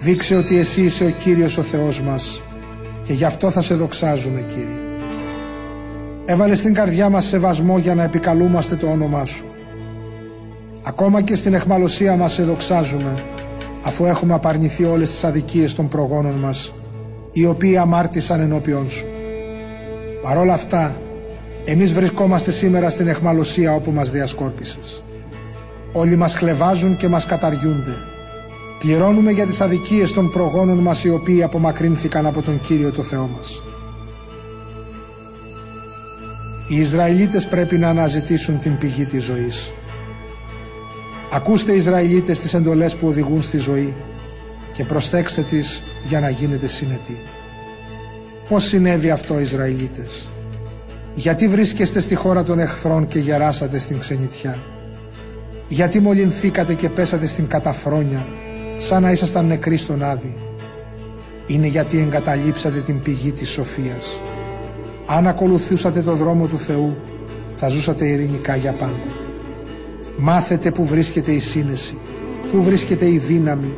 Δείξε 0.00 0.36
ότι 0.36 0.58
εσύ 0.58 0.82
είσαι 0.82 1.04
ο 1.04 1.10
Κύριος 1.10 1.58
ο 1.58 1.62
Θεός 1.62 2.00
μας 2.00 2.42
και 3.04 3.12
γι' 3.12 3.24
αυτό 3.24 3.50
θα 3.50 3.62
σε 3.62 3.74
δοξάζουμε 3.74 4.40
Κύριε. 4.40 4.78
Έβαλε 6.24 6.54
στην 6.54 6.74
καρδιά 6.74 7.08
μας 7.08 7.24
σεβασμό 7.24 7.78
για 7.78 7.94
να 7.94 8.02
επικαλούμαστε 8.02 8.76
το 8.76 8.86
όνομά 8.86 9.24
σου. 9.24 9.44
Ακόμα 10.82 11.22
και 11.22 11.34
στην 11.34 11.54
εχμαλωσία 11.54 12.16
μας 12.16 12.32
σε 12.32 12.42
δοξάζουμε 12.42 13.33
αφού 13.84 14.04
έχουμε 14.04 14.34
απαρνηθεί 14.34 14.84
όλες 14.84 15.10
τις 15.10 15.24
αδικίες 15.24 15.74
των 15.74 15.88
προγόνων 15.88 16.34
μας 16.34 16.74
οι 17.32 17.46
οποίοι 17.46 17.76
αμάρτησαν 17.76 18.40
ενώπιον 18.40 18.90
σου. 18.90 19.06
Παρόλα 20.22 20.52
αυτά, 20.52 20.96
εμείς 21.64 21.92
βρισκόμαστε 21.92 22.50
σήμερα 22.50 22.90
στην 22.90 23.08
εχμαλωσία 23.08 23.74
όπου 23.74 23.90
μας 23.90 24.10
διασκόρπισες. 24.10 25.02
Όλοι 25.92 26.16
μας 26.16 26.34
χλεβάζουν 26.36 26.96
και 26.96 27.08
μας 27.08 27.26
καταργούνται. 27.26 27.94
Πληρώνουμε 28.78 29.30
για 29.30 29.46
τις 29.46 29.60
αδικίες 29.60 30.12
των 30.12 30.30
προγόνων 30.30 30.78
μας 30.78 31.04
οι 31.04 31.10
οποίοι 31.10 31.42
απομακρύνθηκαν 31.42 32.26
από 32.26 32.42
τον 32.42 32.60
Κύριο 32.60 32.92
το 32.92 33.02
Θεό 33.02 33.30
μας. 33.36 33.62
Οι 36.68 36.76
Ισραηλίτες 36.76 37.48
πρέπει 37.48 37.78
να 37.78 37.88
αναζητήσουν 37.88 38.58
την 38.58 38.78
πηγή 38.78 39.04
της 39.04 39.24
ζωής. 39.24 39.72
Ακούστε 41.34 41.72
Ισραηλίτες 41.72 42.38
τις 42.38 42.54
εντολές 42.54 42.96
που 42.96 43.06
οδηγούν 43.06 43.42
στη 43.42 43.58
ζωή 43.58 43.92
και 44.72 44.84
προσθέξτε 44.84 45.42
τις 45.42 45.82
για 46.04 46.20
να 46.20 46.28
γίνετε 46.30 46.66
συνετοί. 46.66 47.18
Πώς 48.48 48.64
συνέβη 48.64 49.10
αυτό 49.10 49.40
Ισραηλίτες; 49.40 50.28
Γιατί 51.14 51.48
βρίσκεστε 51.48 52.00
στη 52.00 52.14
χώρα 52.14 52.42
των 52.42 52.58
εχθρών 52.58 53.08
και 53.08 53.18
γεράσατε 53.18 53.78
στην 53.78 53.98
ξενιτιά; 53.98 54.58
Γιατί 55.68 56.00
μολυνθήκατε 56.00 56.74
και 56.74 56.88
πέσατε 56.88 57.26
στην 57.26 57.46
καταφρόνια 57.46 58.26
σαν 58.78 59.02
να 59.02 59.10
ήσασταν 59.10 59.46
νεκροί 59.46 59.76
στον 59.76 60.02
Άδη; 60.02 60.34
Είναι 61.46 61.66
γιατί 61.66 61.98
εγκαταλείψατε 61.98 62.78
την 62.78 63.02
πηγή 63.02 63.32
της 63.32 63.48
σοφίας. 63.48 64.20
Αν 65.06 65.26
ακολουθούσατε 65.26 66.02
το 66.02 66.14
δρόμο 66.14 66.46
του 66.46 66.58
Θεού 66.58 66.96
θα 67.54 67.68
ζούσατε 67.68 68.06
ειρηνικά 68.06 68.56
για 68.56 68.72
πάντα. 68.72 69.23
Μάθετε 70.16 70.70
που 70.70 70.84
βρίσκεται 70.84 71.32
η 71.32 71.38
σύνεση, 71.38 71.96
που 72.52 72.62
βρίσκεται 72.62 73.08
η 73.10 73.18
δύναμη, 73.18 73.72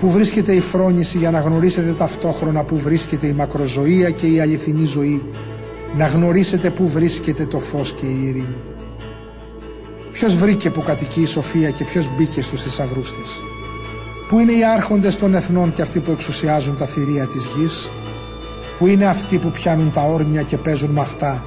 που 0.00 0.10
βρίσκεται 0.10 0.52
η 0.54 0.60
φρόνηση 0.60 1.18
για 1.18 1.30
να 1.30 1.40
γνωρίσετε 1.40 1.92
ταυτόχρονα 1.92 2.62
που 2.64 2.76
βρίσκεται 2.76 3.26
η 3.26 3.32
μακροζωία 3.32 4.10
και 4.10 4.26
η 4.26 4.40
αληθινή 4.40 4.84
ζωή, 4.84 5.22
να 5.96 6.06
γνωρίσετε 6.06 6.70
που 6.70 6.88
βρίσκεται 6.88 7.46
το 7.46 7.58
φως 7.58 7.92
και 7.92 8.06
η 8.06 8.26
ειρήνη. 8.26 8.56
Ποιος 10.12 10.36
βρήκε 10.36 10.70
που 10.70 10.82
κατοικεί 10.82 11.20
η 11.20 11.26
σοφία 11.26 11.70
και 11.70 11.84
ποιος 11.84 12.10
μπήκε 12.16 12.42
στους 12.42 12.62
θησαυρούς 12.62 13.10
της; 13.10 13.30
Πού 14.28 14.38
είναι 14.38 14.52
οι 14.52 14.64
άρχοντες 14.64 15.16
των 15.16 15.34
εθνών 15.34 15.72
και 15.72 15.82
αυτοί 15.82 15.98
που 15.98 16.10
εξουσιάζουν 16.10 16.76
τα 16.76 16.86
θηρία 16.86 17.26
της 17.26 17.48
γης; 17.56 17.90
Πού 18.78 18.86
είναι 18.86 19.06
αυτοί 19.06 19.38
που 19.38 19.50
πιάνουν 19.50 19.92
τα 19.92 20.02
όρνια 20.02 20.42
και 20.42 20.56
παίζουν 20.56 20.90
με 20.90 21.00
αυτά; 21.00 21.44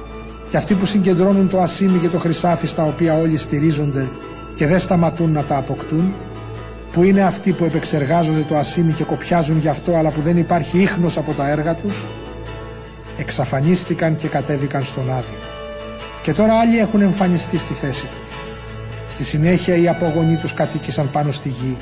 Και 0.54 0.60
αυτοί 0.60 0.74
που 0.74 0.84
συγκεντρώνουν 0.84 1.48
το 1.48 1.60
ασίμι 1.60 1.98
και 1.98 2.08
το 2.08 2.18
χρυσάφι 2.18 2.66
στα 2.66 2.84
οποία 2.84 3.14
όλοι 3.14 3.36
στηρίζονται 3.36 4.08
και 4.56 4.66
δεν 4.66 4.78
σταματούν 4.78 5.32
να 5.32 5.42
τα 5.42 5.56
αποκτούν. 5.56 6.14
Που 6.92 7.02
είναι 7.02 7.22
αυτοί 7.22 7.52
που 7.52 7.64
επεξεργάζονται 7.64 8.44
το 8.48 8.56
ασίμι 8.56 8.92
και 8.92 9.04
κοπιάζουν 9.04 9.58
γι' 9.58 9.68
αυτό 9.68 9.94
αλλά 9.94 10.10
που 10.10 10.20
δεν 10.20 10.36
υπάρχει 10.36 10.78
ίχνος 10.78 11.16
από 11.16 11.32
τα 11.32 11.48
έργα 11.48 11.74
τους. 11.74 12.06
Εξαφανίστηκαν 13.18 14.16
και 14.16 14.28
κατέβηκαν 14.28 14.84
στον 14.84 15.10
Άδη. 15.10 15.36
Και 16.22 16.32
τώρα 16.32 16.54
άλλοι 16.54 16.78
έχουν 16.78 17.00
εμφανιστεί 17.00 17.58
στη 17.58 17.74
θέση 17.74 18.06
τους. 18.06 18.38
Στη 19.08 19.24
συνέχεια 19.24 19.76
οι 19.76 19.88
απόγονοί 19.88 20.36
τους 20.36 20.54
κατοίκησαν 20.54 21.10
πάνω 21.10 21.32
στη 21.32 21.48
γη. 21.48 21.76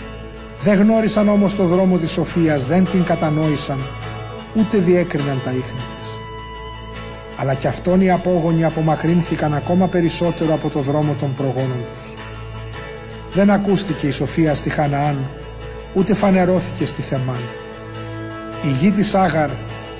Δεν 0.61 0.79
γνώρισαν 0.79 1.29
όμως 1.29 1.57
το 1.57 1.65
δρόμο 1.65 1.97
της 1.97 2.11
σοφίας, 2.11 2.67
δεν 2.67 2.85
την 2.85 3.05
κατανόησαν, 3.05 3.79
ούτε 4.57 4.79
διέκριναν 4.79 5.41
τα 5.45 5.51
ίχνη 5.51 5.61
της. 5.63 5.92
Αλλά 7.43 7.55
κι 7.55 7.67
αυτόν 7.67 8.01
οι 8.01 8.11
απόγονοι 8.11 8.65
απομακρύνθηκαν 8.65 9.55
ακόμα 9.55 9.87
περισσότερο 9.87 10.55
από 10.55 10.69
το 10.69 10.81
δρόμο 10.81 11.17
των 11.21 11.35
προγόνων 11.35 11.85
τους. 11.95 12.15
Δεν 13.33 13.51
ακούστηκε 13.51 14.07
η 14.07 14.11
σοφία 14.11 14.55
στη 14.55 14.71
Χαναάν, 14.71 15.17
ούτε 15.95 16.15
φανερώθηκε 16.15 16.87
στη 16.87 17.03
Θεμάν. 17.03 17.41
Η 18.65 18.71
γη 18.71 18.91
της 18.91 19.15
Άγαρ 19.15 19.51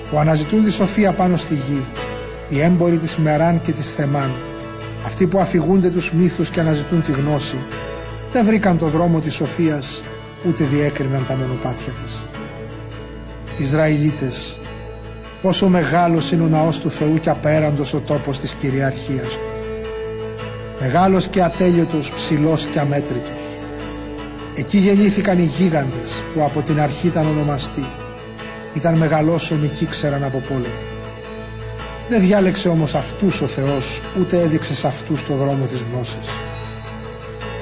που 0.09 0.19
αναζητούν 0.19 0.63
τη 0.63 0.71
σοφία 0.71 1.11
πάνω 1.11 1.37
στη 1.37 1.53
γη, 1.53 1.85
οι 2.49 2.61
έμποροι 2.61 2.97
της 2.97 3.17
Μεράν 3.17 3.61
και 3.61 3.71
της 3.71 3.91
Θεμάν, 3.91 4.31
αυτοί 5.05 5.25
που 5.27 5.39
αφηγούνται 5.39 5.89
τους 5.89 6.13
μύθους 6.13 6.49
και 6.49 6.59
αναζητούν 6.59 7.03
τη 7.03 7.11
γνώση, 7.11 7.57
δεν 8.31 8.45
βρήκαν 8.45 8.77
το 8.77 8.87
δρόμο 8.87 9.19
της 9.19 9.33
σοφίας, 9.33 10.03
ούτε 10.47 10.63
διέκριναν 10.63 11.25
τα 11.27 11.35
μονοπάτια 11.35 11.93
της. 12.03 12.19
Ισραηλίτες, 13.57 14.57
πόσο 15.43 15.67
μεγάλος 15.67 16.31
είναι 16.31 16.43
ο 16.43 16.47
ναός 16.47 16.79
του 16.79 16.91
Θεού 16.91 17.19
και 17.19 17.29
απέραντος 17.29 17.93
ο 17.93 17.99
τόπος 17.99 18.39
της 18.39 18.53
κυριαρχίας 18.53 19.33
του. 19.33 19.47
Μεγάλος 20.79 21.27
και 21.27 21.43
ατέλειωτος, 21.43 22.11
ψηλός 22.11 22.65
και 22.65 22.79
αμέτρητος. 22.79 23.41
Εκεί 24.55 24.77
γεννήθηκαν 24.77 25.39
οι 25.39 25.43
γίγαντες 25.57 26.23
που 26.33 26.43
από 26.43 26.61
την 26.61 26.79
αρχή 26.79 27.07
ήταν 27.07 27.27
ονομαστοί. 27.27 27.85
Ήταν 28.73 28.97
μεγαλόσωμοι 28.97 29.67
και 29.67 29.83
ήξεραν 29.83 30.23
από 30.23 30.37
πόλεμο. 30.37 30.81
Δεν 32.09 32.19
διάλεξε 32.21 32.69
όμως 32.69 32.95
αυτούς 32.95 33.41
ο 33.41 33.47
Θεός, 33.47 34.01
ούτε 34.19 34.39
έδειξε 34.39 34.75
σε 34.75 34.87
αυτούς 34.87 35.25
το 35.25 35.35
δρόμο 35.35 35.65
της 35.65 35.83
γνώσης. 35.91 36.27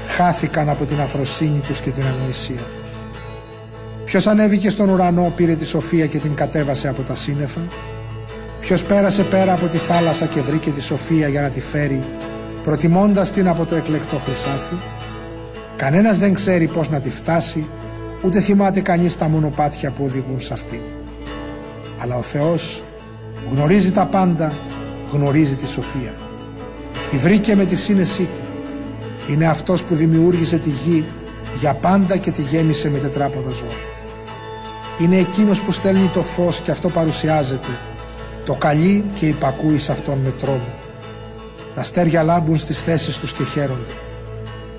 Χάθηκαν 0.07 0.69
από 0.69 0.85
την 0.85 0.99
αφροσύνη 0.99 1.59
τους 1.59 1.79
και 1.79 1.89
την 1.89 2.03
ανοησία 2.03 2.55
τους. 2.55 2.80
Ποιος 4.11 4.27
ανέβηκε 4.27 4.69
στον 4.69 4.89
ουρανό, 4.89 5.33
πήρε 5.35 5.55
τη 5.55 5.65
σοφία 5.65 6.05
και 6.05 6.17
την 6.17 6.35
κατέβασε 6.35 6.87
από 6.87 7.01
τα 7.01 7.15
σύννεφα. 7.15 7.59
Ποιος 8.59 8.83
πέρασε 8.83 9.23
πέρα 9.23 9.53
από 9.53 9.65
τη 9.65 9.77
θάλασσα 9.77 10.25
και 10.25 10.41
βρήκε 10.41 10.69
τη 10.69 10.81
σοφία 10.81 11.27
για 11.27 11.41
να 11.41 11.49
τη 11.49 11.59
φέρει, 11.59 12.03
προτιμώντας 12.63 13.31
την 13.31 13.47
από 13.47 13.65
το 13.65 13.75
εκλεκτό 13.75 14.17
χρυσάφι. 14.25 14.75
Κανένας 15.75 16.17
δεν 16.17 16.33
ξέρει 16.33 16.67
πώς 16.67 16.89
να 16.89 16.99
τη 16.99 17.09
φτάσει, 17.09 17.65
ούτε 18.23 18.39
θυμάται 18.39 18.81
κανείς 18.81 19.17
τα 19.17 19.27
μονοπάτια 19.27 19.91
που 19.91 20.03
οδηγούν 20.03 20.39
σε 20.39 20.53
αυτήν. 20.53 20.81
Αλλά 22.01 22.15
ο 22.15 22.21
Θεός 22.21 22.83
Γνωρίζει 23.51 23.91
τα 23.91 24.05
πάντα, 24.05 24.53
γνωρίζει 25.11 25.55
τη 25.55 25.67
σοφία. 25.67 26.13
Τη 27.11 27.17
βρήκε 27.17 27.55
με 27.55 27.65
τη 27.65 27.75
σύνεσή 27.75 28.23
του. 28.23 28.41
Είναι 29.31 29.47
αυτός 29.47 29.83
που 29.83 29.95
δημιούργησε 29.95 30.57
τη 30.57 30.69
γη 30.69 31.05
για 31.59 31.73
πάντα 31.73 32.17
και 32.17 32.31
τη 32.31 32.41
γέμισε 32.41 32.89
με 32.89 32.97
τετράποδα 32.97 33.51
ζώα. 33.51 34.00
Είναι 35.01 35.17
εκείνος 35.17 35.61
που 35.61 35.71
στέλνει 35.71 36.09
το 36.13 36.23
φως 36.23 36.59
και 36.59 36.71
αυτό 36.71 36.89
παρουσιάζεται. 36.89 37.79
Το 38.45 38.53
καλεί 38.53 39.05
και 39.13 39.25
υπακούει 39.25 39.77
σε 39.77 39.91
αυτόν 39.91 40.17
με 40.17 40.29
τρόμο. 40.29 40.73
Τα 41.75 41.81
αστέρια 41.81 42.23
λάμπουν 42.23 42.57
στις 42.57 42.81
θέσεις 42.81 43.17
τους 43.17 43.33
και 43.33 43.43
χαίρονται. 43.43 43.93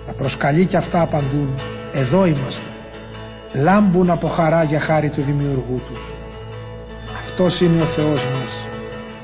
Τα 0.06 0.12
προσκαλεί 0.12 0.66
και 0.66 0.76
αυτά 0.76 1.00
απαντούν. 1.00 1.54
Εδώ 1.92 2.26
είμαστε. 2.26 2.64
Λάμπουν 3.52 4.10
από 4.10 4.26
χαρά 4.26 4.62
για 4.62 4.80
χάρη 4.80 5.10
του 5.10 5.22
δημιουργού 5.22 5.80
τους. 5.88 6.00
Αυτός 7.18 7.60
είναι 7.60 7.82
ο 7.82 7.84
Θεός 7.84 8.26
μας 8.26 8.66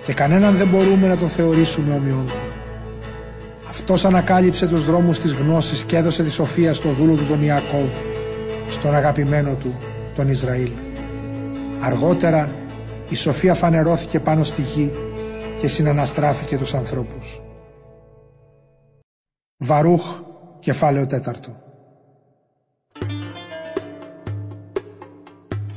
και 0.06 0.12
κανέναν 0.12 0.54
δεν 0.54 0.68
μπορούμε 0.68 1.06
να 1.08 1.16
τον 1.16 1.28
θεωρήσουμε 1.28 1.94
ομοιόν 1.94 2.26
του. 2.26 2.34
Αυτός 3.68 4.04
ανακάλυψε 4.04 4.66
τους 4.66 4.84
δρόμους 4.84 5.18
της 5.18 5.32
γνώσης 5.32 5.82
και 5.82 5.96
έδωσε 5.96 6.22
τη 6.22 6.30
σοφία 6.30 6.74
στο 6.74 6.88
δούλο 6.88 7.14
του 7.14 7.24
τον 7.24 7.42
Ιακώβ, 7.42 7.90
στον 8.68 8.94
αγαπημένο 8.94 9.50
του 9.50 9.74
τον 10.14 10.28
Ισραήλ. 10.28 10.70
Αργότερα 11.80 12.54
η 13.08 13.14
σοφία 13.14 13.54
φανερώθηκε 13.54 14.20
πάνω 14.20 14.42
στη 14.42 14.62
γη 14.62 14.92
και 15.60 15.68
συναναστράφηκε 15.68 16.56
τους 16.56 16.74
ανθρώπους. 16.74 17.42
Βαρούχ, 19.56 20.20
κεφάλαιο 20.58 21.06
τέταρτο. 21.06 21.56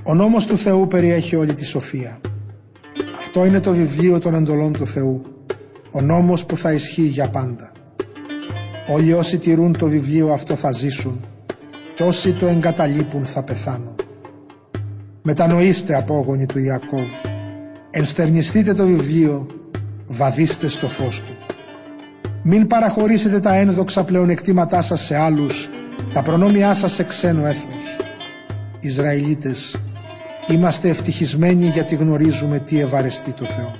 Ο 0.03 0.13
νόμος 0.13 0.45
του 0.45 0.57
Θεού 0.57 0.87
περιέχει 0.87 1.35
όλη 1.35 1.53
τη 1.53 1.65
σοφία. 1.65 2.19
Αυτό 3.17 3.45
είναι 3.45 3.59
το 3.59 3.71
βιβλίο 3.71 4.19
των 4.19 4.35
εντολών 4.35 4.73
του 4.73 4.85
Θεού. 4.85 5.21
ο 5.91 6.01
νόμος 6.01 6.45
που 6.45 6.57
θα 6.57 6.73
ισχύει 6.73 7.01
για 7.01 7.29
πάντα. 7.29 7.71
Όλοι 8.89 9.13
όσοι 9.13 9.37
τηρούν 9.37 9.77
το 9.77 9.87
βιβλίο 9.87 10.31
αυτό 10.33 10.55
θα 10.55 10.71
ζήσουν 10.71 11.25
και 11.95 12.03
όσοι 12.03 12.33
το 12.33 12.47
εγκαταλείπουν 12.47 13.25
θα 13.25 13.43
πεθάνουν. 13.43 14.00
Μετανοήστε 15.23 15.95
απόγονοι 15.95 16.45
του 16.45 16.59
Ιακώβ, 16.59 17.09
ενστερνιστείτε 17.91 18.73
το 18.73 18.85
βιβλίο, 18.85 19.45
βαδίστε 20.07 20.67
στο 20.67 20.87
φως 20.87 21.21
του. 21.21 21.33
Μην 22.43 22.67
παραχωρήσετε 22.67 23.39
τα 23.39 23.53
ένδοξα 23.55 24.03
πλεονεκτήματά 24.03 24.81
σας 24.81 25.01
σε 25.01 25.17
άλλους, 25.17 25.69
τα 26.13 26.21
προνόμια 26.21 26.73
σας 26.73 26.91
σε 26.91 27.03
ξένο 27.03 27.45
έθνος. 27.45 27.99
Ισραηλίτες, 28.79 29.79
είμαστε 30.47 30.89
ευτυχισμένοι 30.89 31.65
γιατί 31.65 31.95
γνωρίζουμε 31.95 32.59
τι 32.59 32.79
ευαρεστεί 32.79 33.31
το 33.31 33.45
Θεό. 33.45 33.71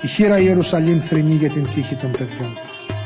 Η 0.00 0.06
χείρα 0.06 0.38
Ιερουσαλήμ 0.38 0.98
θρυνεί 0.98 1.34
για 1.34 1.50
την 1.50 1.68
τύχη 1.74 1.94
των 1.94 2.10
παιδιών 2.10 2.54
της. 2.54 2.96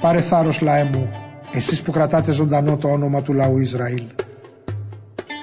Πάρε 0.00 0.20
θάρρος 0.20 0.60
λαέ 0.60 0.84
μου, 0.84 1.10
εσείς 1.52 1.82
που 1.82 1.92
κρατάτε 1.92 2.32
ζωντανό 2.32 2.76
το 2.76 2.88
όνομα 2.88 3.22
του 3.22 3.32
λαού 3.32 3.58
Ισραήλ. 3.58 4.02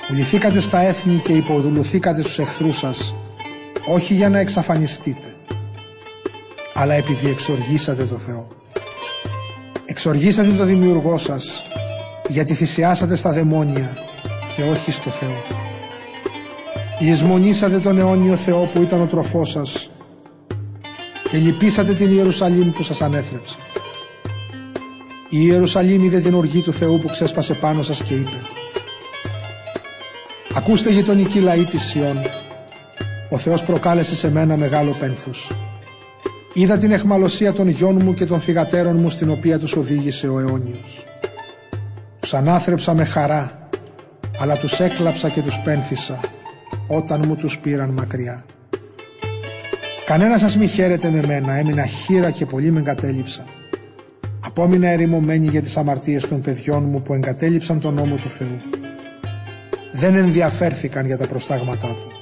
Πουληθήκατε 0.08 0.60
στα 0.60 0.80
έθνη 0.80 1.22
και 1.24 1.34
υποδουλωθήκατε 1.34 2.22
στους 2.22 2.40
εχθρούς 2.40 2.78
σας, 2.78 3.16
όχι 3.88 4.14
για 4.14 4.30
να 4.30 4.40
εξαφανιστείτε, 4.40 5.36
αλλά 6.74 6.94
επειδή 6.94 7.30
εξοργήσατε 7.30 8.04
το 8.04 8.16
Θεό. 8.16 8.48
Εξοργήσατε 9.86 10.50
το 10.50 10.64
Δημιουργό 10.64 11.18
σας, 11.18 11.64
γιατί 12.28 12.54
θυσιάσατε 12.54 13.16
στα 13.16 13.32
δαιμόνια 13.32 13.98
και 14.56 14.64
όχι 14.64 14.92
στο 14.92 15.10
Θεό. 15.10 15.42
Λυσμονήσατε 17.00 17.80
τον 17.80 18.00
αιώνιο 18.00 18.36
Θεό 18.36 18.70
που 18.74 18.82
ήταν 18.82 19.02
ο 19.02 19.06
τροφός 19.06 19.50
σας 19.50 19.90
και 21.30 21.38
λυπήσατε 21.38 21.94
την 21.94 22.12
Ιερουσαλήμ 22.12 22.72
που 22.72 22.84
σας 22.84 23.02
ανέθρεψε. 23.02 23.56
Η 25.30 25.38
Ιερουσαλήμ 25.42 26.04
είδε 26.04 26.20
την 26.20 26.34
οργή 26.34 26.62
του 26.62 26.74
Θεού 26.74 27.00
που 27.00 27.08
ξέσπασε 27.08 27.54
πάνω 27.54 27.82
σας 27.82 28.04
και 28.04 28.14
είπε 28.14 28.42
«Ακούστε 30.56 30.92
γειτονικοί 30.92 31.40
λαοί 31.40 31.64
της 31.64 31.82
Σιών, 31.82 32.18
ο 33.30 33.38
Θεός 33.38 33.64
προκάλεσε 33.64 34.16
σε 34.16 34.32
μένα 34.32 34.58
μεγάλο 34.58 34.96
πένθος. 35.00 35.52
Είδα 36.54 36.78
την 36.78 36.92
εχμαλωσία 36.92 37.54
των 37.54 37.68
γιών 37.68 38.02
μου 38.04 38.14
και 38.14 38.26
των 38.26 38.40
θυγατέρων 38.40 38.96
μου 38.96 39.10
στην 39.10 39.30
οποία 39.30 39.60
τους 39.60 39.76
οδήγησε 39.76 40.28
ο 40.28 40.40
αιώνιος. 40.40 41.04
Τους 42.20 42.34
ανάθρεψα 42.34 42.94
με 42.94 43.04
χαρά, 43.04 43.70
αλλά 44.40 44.58
τους 44.58 44.80
έκλαψα 44.80 45.30
και 45.30 45.42
τους 45.42 45.60
πένθησα 45.60 46.20
όταν 46.88 47.24
μου 47.28 47.36
τους 47.36 47.60
πήραν 47.60 47.90
μακριά. 47.90 48.46
Κανένας 50.06 50.40
σας 50.40 50.58
μη 50.58 50.68
χαίρεται 50.68 51.10
με 51.10 51.26
μένα, 51.28 51.54
έμεινα 51.54 51.86
χείρα 51.86 52.32
και 52.32 52.46
πολύ 52.46 52.72
με 52.72 52.80
εγκατέλειψα. 52.80 53.46
Απόμεινα 54.48 54.88
ερημωμένη 54.88 55.48
για 55.48 55.62
τις 55.62 55.78
αμαρτίες 55.78 56.28
των 56.28 56.42
παιδιών 56.42 56.84
μου 56.84 57.02
που 57.02 57.14
εγκατέλειψαν 57.14 57.80
τον 57.80 57.94
νόμο 57.94 58.16
του 58.16 58.30
Θεού. 58.30 58.58
Δεν 59.92 60.16
ενδιαφέρθηκαν 60.16 61.06
για 61.06 61.18
τα 61.18 61.28
προστάγματά 61.28 61.88
του. 61.88 62.20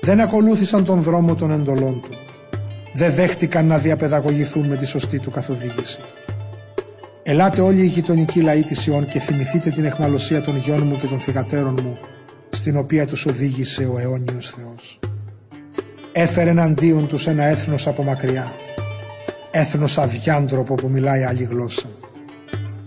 Δεν 0.00 0.20
ακολούθησαν 0.20 0.84
τον 0.84 1.00
δρόμο 1.00 1.34
των 1.34 1.50
εντολών 1.50 2.00
του. 2.00 2.08
Δεν 2.92 3.12
δέχτηκαν 3.12 3.66
να 3.66 3.78
διαπαιδαγωγηθούν 3.78 4.66
με 4.66 4.76
τη 4.76 4.86
σωστή 4.86 5.18
του 5.18 5.30
καθοδήγηση. 5.30 5.98
Ελάτε 7.22 7.60
όλοι 7.60 7.82
οι 7.82 7.86
γειτονικοί 7.86 8.40
λαοί 8.40 8.62
της 8.62 8.86
Ιών 8.86 9.06
και 9.06 9.18
θυμηθείτε 9.18 9.70
την 9.70 9.84
εχμαλωσία 9.84 10.42
των 10.42 10.56
γιών 10.56 10.86
μου 10.86 10.98
και 11.00 11.06
των 11.06 11.20
θυγατέρων 11.20 11.78
μου, 11.82 11.98
στην 12.50 12.76
οποία 12.76 13.06
τους 13.06 13.26
οδήγησε 13.26 13.84
ο 13.84 13.98
αιώνιος 13.98 14.50
Θεός 14.50 15.00
έφερε 16.12 16.50
εναντίον 16.50 17.08
τους 17.08 17.26
ένα 17.26 17.44
έθνος 17.44 17.86
από 17.86 18.02
μακριά. 18.02 18.52
Έθνος 19.54 19.98
αδιάντροπο 19.98 20.74
που 20.74 20.88
μιλάει 20.88 21.22
άλλη 21.22 21.42
γλώσσα. 21.42 21.86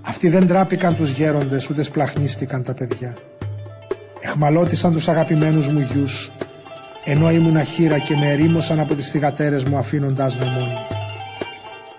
Αυτοί 0.02 0.30
δεν 0.30 0.48
τράπηκαν 0.48 0.96
τους 0.96 1.10
γέροντες 1.10 1.70
ούτε 1.70 1.82
σπλαχνίστηκαν 1.84 2.64
τα 2.64 2.74
παιδιά. 2.74 3.14
Εχμαλώτησαν 4.20 4.94
τους 4.94 5.08
αγαπημένους 5.08 5.68
μου 5.68 5.80
γιους 5.80 6.32
ενώ 7.06 7.32
ήμουν 7.32 7.58
αχύρα 7.58 8.00
και 8.00 8.16
με 8.16 8.32
ερήμωσαν 8.32 8.80
από 8.80 8.96
τις 8.96 9.10
θυγατέρες 9.10 9.64
μου 9.64 9.78
αφήνοντάς 9.78 10.38
με 10.38 10.46
μόνη. 10.46 10.78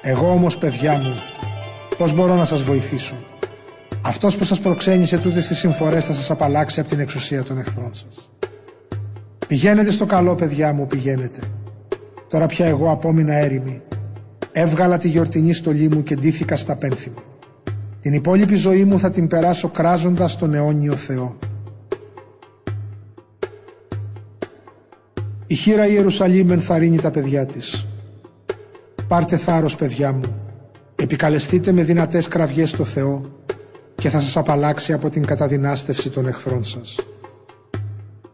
Εγώ 0.03 0.31
όμως 0.31 0.59
παιδιά 0.59 0.93
μου, 0.93 1.15
πώς 1.99 2.15
μπορώ 2.15 2.35
να 2.35 2.45
σας 2.45 2.63
βοηθήσω; 2.63 3.15
Αυτός 4.03 4.37
που 4.37 4.45
σας 4.45 4.61
προξένησε 4.61 5.19
τούτες 5.19 5.47
τις 5.47 5.59
συμφορές 5.59 6.05
θα 6.05 6.13
σας 6.13 6.31
απαλλάξει 6.31 6.81
από 6.81 6.89
την 6.89 7.01
εξουσία 7.01 7.43
των 7.43 7.59
εχθρών 7.59 7.95
σας. 7.95 8.31
Πηγαίνετε 9.47 9.91
στο 9.91 10.07
καλό 10.07 10.35
παιδιά 10.35 10.73
μου 10.73 10.87
πηγαίνετε. 10.87 11.41
Τώρα 12.29 12.47
πια 12.47 12.67
εγώ 12.67 12.91
απόμεινα 12.91 13.35
έρημη. 13.35 13.83
Έβγαλα 14.59 14.99
τη 14.99 15.09
γιορτινή 15.09 15.53
στολή 15.53 15.89
μου 15.89 16.03
και 16.03 16.15
ντύθηκα 16.15 16.57
στα 16.57 16.77
πένθυμα. 16.77 17.23
Την 18.01 18.13
υπόλοιπη 18.13 18.55
ζωή 18.55 18.85
μου 18.85 18.99
θα 18.99 19.11
την 19.11 19.27
περάσω 19.27 19.69
κράζοντας 19.69 20.39
τον 20.39 20.55
αιώνιο 20.55 20.97
Θεό. 20.97 21.39
Η 25.47 25.55
χείρα 25.55 25.87
Ιερουσαλήμ 25.87 26.51
ενθαρρύνει 26.51 26.97
τα 26.97 27.11
παιδιά 27.11 27.47
της. 27.47 27.87
Πάρτε 29.09 29.37
θάρρος 29.37 29.77
παιδιά 29.77 30.13
μου. 30.13 30.35
Επικαλεστείτε 30.97 31.73
με 31.73 31.83
δυνατές 31.83 32.29
κραυγές 32.29 32.71
στο 32.71 32.85
Θεό 32.85 33.21
και 33.95 34.09
θα 34.09 34.21
σας 34.21 34.37
απαλλάξει 34.37 34.93
από 34.93 35.11
την 35.11 35.27
καταδυνάστευση 35.27 36.11
των 36.11 36.27
εχθρών 36.27 36.65
σας. 36.65 36.99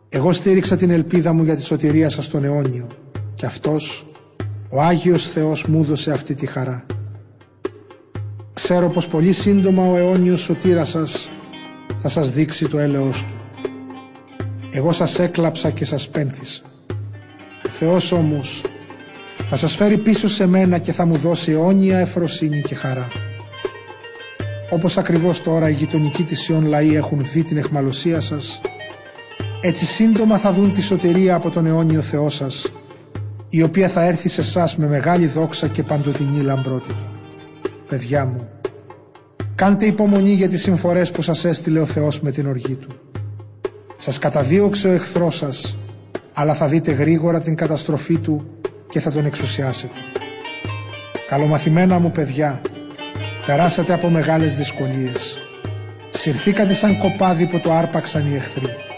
Εγώ 0.08 0.32
στήριξα 0.32 0.76
την 0.76 0.90
ελπίδα 0.90 1.32
μου 1.32 1.42
για 1.42 1.56
τη 1.56 1.62
σωτηρία 1.62 2.10
σας 2.10 2.24
στον 2.24 2.44
αιώνιο 2.44 2.86
και 3.34 3.46
αυτός, 3.46 4.06
ο 4.74 4.80
Άγιος 4.80 5.28
Θεός 5.28 5.66
μου 5.66 5.80
έδωσε 5.80 6.12
αυτή 6.12 6.34
τη 6.34 6.46
χαρά. 6.46 6.86
Ξέρω 8.52 8.90
πως 8.90 9.08
πολύ 9.08 9.32
σύντομα 9.32 9.86
ο 9.86 9.96
αιώνιος 9.96 10.40
σωτήρας 10.40 10.88
σας 10.88 11.28
θα 12.02 12.08
σας 12.08 12.30
δείξει 12.30 12.68
το 12.68 12.78
έλεος 12.78 13.22
του. 13.22 13.34
Εγώ 14.70 14.92
σας 14.92 15.18
έκλαψα 15.18 15.70
και 15.70 15.84
σας 15.84 16.08
πένθησα. 16.08 16.62
Ο 17.66 17.68
Θεός 17.68 18.12
όμως 18.12 18.64
θα 19.46 19.56
σας 19.56 19.74
φέρει 19.74 19.98
πίσω 19.98 20.28
σε 20.28 20.46
μένα 20.46 20.78
και 20.78 20.92
θα 20.92 21.06
μου 21.06 21.16
δώσει 21.16 21.52
αιώνια 21.52 21.98
εφροσύνη 21.98 22.62
και 22.62 22.74
χαρά. 22.74 23.08
Όπως 24.70 24.98
ακριβώς 24.98 25.42
τώρα 25.42 25.68
οι 25.68 25.72
γειτονικοί 25.72 26.22
της 26.22 26.48
Ιών 26.48 26.66
λαοί 26.66 26.94
έχουν 26.96 27.26
δει 27.32 27.42
την 27.42 27.56
εχμαλωσία 27.56 28.20
σας, 28.20 28.60
έτσι 29.60 29.86
σύντομα 29.86 30.38
θα 30.38 30.52
δουν 30.52 30.72
τη 30.72 30.82
σωτηρία 30.82 31.34
από 31.34 31.50
τον 31.50 31.66
αιώνιο 31.66 32.00
Θεό 32.00 32.28
σας, 32.28 32.72
η 33.54 33.62
οποία 33.62 33.88
θα 33.88 34.02
έρθει 34.02 34.28
σε 34.28 34.40
εσάς 34.40 34.76
με 34.76 34.86
μεγάλη 34.86 35.26
δόξα 35.26 35.68
και 35.68 35.82
παντοδυνή 35.82 36.42
λαμπρότητα. 36.42 37.06
Παιδιά 37.88 38.24
μου, 38.24 38.48
κάντε 39.54 39.86
υπομονή 39.86 40.32
για 40.32 40.48
τις 40.48 40.62
συμφορές 40.62 41.10
που 41.10 41.22
σας 41.22 41.44
έστειλε 41.44 41.80
ο 41.80 41.84
Θεός 41.84 42.20
με 42.20 42.30
την 42.30 42.46
οργή 42.46 42.74
Του. 42.74 42.88
Σας 43.96 44.18
καταδίωξε 44.18 44.88
ο 44.88 44.92
εχθρός 44.92 45.36
σας, 45.36 45.78
αλλά 46.32 46.54
θα 46.54 46.68
δείτε 46.68 46.92
γρήγορα 46.92 47.40
την 47.40 47.54
καταστροφή 47.54 48.18
Του 48.18 48.46
και 48.88 49.00
θα 49.00 49.10
τον 49.10 49.26
εξουσιάσετε. 49.26 49.98
Καλομαθημένα 51.28 51.98
μου 51.98 52.10
παιδιά, 52.10 52.60
περάσατε 53.46 53.92
από 53.92 54.08
μεγάλες 54.08 54.56
δυσκολίες. 54.56 55.38
Συρθήκατε 56.08 56.72
σαν 56.72 56.98
κοπάδι 56.98 57.46
που 57.46 57.60
το 57.60 57.72
άρπαξαν 57.72 58.26
οι 58.26 58.34
εχθροί. 58.34 58.91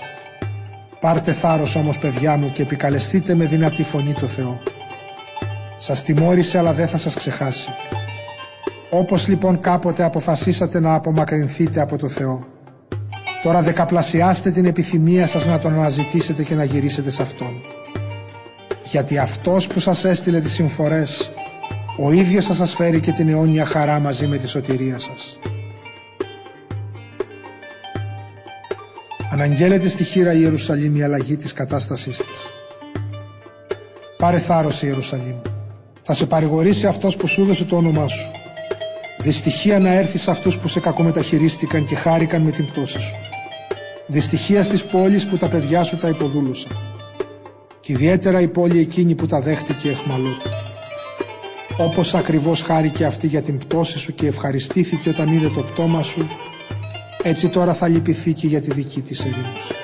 Πάρτε 1.05 1.33
θάρρος 1.33 1.77
όμως 1.77 1.99
παιδιά 1.99 2.37
μου 2.37 2.51
και 2.53 2.63
επικαλεστείτε 2.63 3.35
με 3.35 3.45
δυνατή 3.45 3.83
φωνή 3.83 4.13
το 4.13 4.27
Θεό. 4.27 4.61
Σας 5.77 6.03
τιμώρησε 6.03 6.59
αλλά 6.59 6.73
δεν 6.73 6.89
θα 6.89 6.99
σας 6.99 7.15
ξεχάσει. 7.15 7.71
Όπως 8.91 9.29
λοιπόν 9.29 9.61
κάποτε 9.61 10.05
αποφασίσατε 10.05 10.81
να 10.81 10.95
απομακρυνθείτε 10.95 11.81
από 11.81 11.97
το 11.97 12.09
Θεό, 12.09 12.47
τώρα 13.43 13.63
δεκαπλασιάστε 13.63 14.51
την 14.51 14.65
επιθυμία 14.65 15.27
σας 15.27 15.47
να 15.47 15.59
τον 15.59 15.73
αναζητήσετε 15.73 16.43
και 16.43 16.55
να 16.55 16.65
γυρίσετε 16.65 17.11
σε 17.11 17.23
Αυτόν. 17.23 17.61
Γιατί 18.85 19.19
Αυτός 19.19 19.67
που 19.67 19.81
σας 19.81 20.05
έστειλε 20.05 20.41
τις 20.41 20.53
συμφορές, 20.53 21.33
ο 21.99 22.13
ίδιος 22.13 22.47
θα 22.47 22.55
σας 22.55 22.75
φέρει 22.75 23.01
και 23.01 23.13
την 23.13 23.29
αιώνια 23.29 23.67
χαρά 23.67 23.99
μαζί 23.99 24.27
με 24.27 24.37
τη 24.37 24.49
σωτηρία 24.49 24.99
σας. 24.99 25.39
Αναγγέλλεται 29.35 29.89
στη 29.89 30.05
χείρα 30.05 30.33
Ιερουσαλήμ 30.33 30.97
η 30.97 31.03
αλλαγή 31.03 31.37
της 31.37 31.53
κατάστασής 31.53 32.17
της. 32.17 32.27
Πάρε 34.17 34.39
θάρρος 34.39 34.83
Ιερουσαλήμ. 34.83 35.37
Θα 36.03 36.15
σε 36.15 36.27
παρηγορήσει 36.27 36.87
αυτός 36.87 37.17
που 37.17 37.27
σου 37.27 37.43
έδωσε 37.43 37.65
το 37.65 37.77
όνομά 37.77 38.09
σου. 38.09 38.31
Δυστυχία 39.21 39.79
να 39.79 39.93
έρθει 39.93 40.19
σε 40.19 40.31
αυτούς 40.31 40.59
που 40.59 40.69
σε 40.69 40.81
κακομεταχειρίστηκαν 40.81 41.87
και 41.87 41.95
χάρηκαν 41.95 42.43
με 42.43 42.51
την 42.51 42.67
πτώση 42.67 43.01
σου. 43.01 43.15
Δυστυχία 44.07 44.63
στις 44.63 44.85
πόλεις 44.85 45.27
που 45.27 45.37
τα 45.37 45.49
παιδιά 45.49 45.83
σου 45.83 45.97
τα 45.97 46.09
υποδούλωσαν. 46.09 46.77
Και 47.81 47.93
ιδιαίτερα 47.93 48.41
η 48.41 48.49
πόλη 48.49 48.79
εκείνη 48.79 49.15
που 49.15 49.27
τα 49.27 49.41
δέχτηκε 49.41 49.89
εχμαλώτως. 49.89 50.73
Όπως 51.79 52.15
ακριβώς 52.15 52.63
χάρηκε 52.63 53.05
αυτή 53.05 53.27
για 53.27 53.43
την 53.43 53.59
πτώση 53.59 53.99
σου 53.99 54.15
και 54.15 54.27
ευχαριστήθηκε 54.27 55.09
όταν 55.09 55.29
είδε 55.29 55.49
το 55.49 55.61
πτώμα 55.63 56.03
σου 56.03 56.27
έτσι 57.27 57.49
τώρα 57.49 57.75
θα 57.75 57.89
λυπηθεί 57.89 58.33
και 58.33 58.47
για 58.47 58.61
τη 58.61 58.73
δική 58.73 59.01
της 59.01 59.21
ερήμωση. 59.21 59.75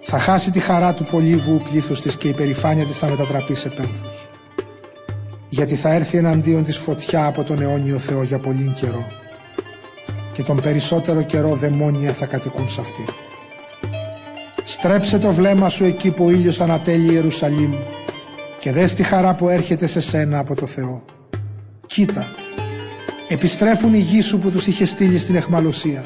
Θα 0.00 0.18
χάσει 0.18 0.50
τη 0.50 0.58
χαρά 0.58 0.94
του 0.94 1.04
πολύβου 1.04 1.62
πλήθους 1.70 2.00
της 2.00 2.16
και 2.16 2.28
η 2.28 2.32
περηφάνεια 2.32 2.86
της 2.86 2.98
θα 2.98 3.06
μετατραπεί 3.06 3.54
σε 3.54 3.68
πένθους. 3.68 4.28
Γιατί 5.48 5.74
θα 5.74 5.94
έρθει 5.94 6.18
εναντίον 6.18 6.64
της 6.64 6.76
φωτιά 6.76 7.26
από 7.26 7.42
τον 7.42 7.62
αιώνιο 7.62 7.98
Θεό 7.98 8.22
για 8.22 8.38
πολύ 8.38 8.74
καιρό 8.80 9.06
και 10.32 10.42
τον 10.42 10.60
περισσότερο 10.60 11.22
καιρό 11.22 11.54
δαιμόνια 11.54 12.12
θα 12.12 12.26
κατοικούν 12.26 12.68
σε 12.68 12.80
αυτή. 12.80 13.04
Στρέψε 14.64 15.18
το 15.18 15.32
βλέμμα 15.32 15.68
σου 15.68 15.84
εκεί 15.84 16.10
που 16.10 16.24
ο 16.24 16.30
ήλιος 16.30 16.60
ανατέλει 16.60 17.12
Ιερουσαλήμ 17.12 17.74
και 18.60 18.72
δες 18.72 18.94
τη 18.94 19.02
χαρά 19.02 19.34
που 19.34 19.48
έρχεται 19.48 19.86
σε 19.86 20.00
σένα 20.00 20.38
από 20.38 20.54
το 20.54 20.66
Θεό. 20.66 21.04
Κοίτα, 21.86 22.26
επιστρέφουν 23.32 23.94
οι 23.94 23.98
γη 23.98 24.20
σου 24.20 24.38
που 24.38 24.50
τους 24.50 24.66
είχες 24.66 24.88
στείλει 24.88 25.18
στην 25.18 25.34
εχμαλωσία. 25.34 26.04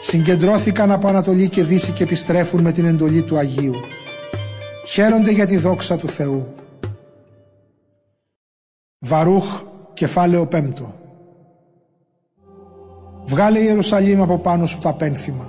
Συγκεντρώθηκαν 0.00 0.90
από 0.90 1.08
Ανατολή 1.08 1.48
και 1.48 1.64
Δύση 1.64 1.92
και 1.92 2.02
επιστρέφουν 2.02 2.60
με 2.60 2.72
την 2.72 2.84
εντολή 2.84 3.22
του 3.22 3.36
Αγίου. 3.36 3.74
Χαίρονται 4.86 5.30
για 5.30 5.46
τη 5.46 5.56
δόξα 5.56 5.96
του 5.96 6.08
Θεού. 6.08 6.54
Βαρούχ, 8.98 9.62
κεφάλαιο 9.92 10.46
πέμπτο. 10.46 10.94
Βγάλε 13.24 13.58
η 13.58 13.64
Ιερουσαλήμ 13.66 14.22
από 14.22 14.38
πάνω 14.38 14.66
σου 14.66 14.78
τα 14.78 14.94
πένθυμα. 14.94 15.46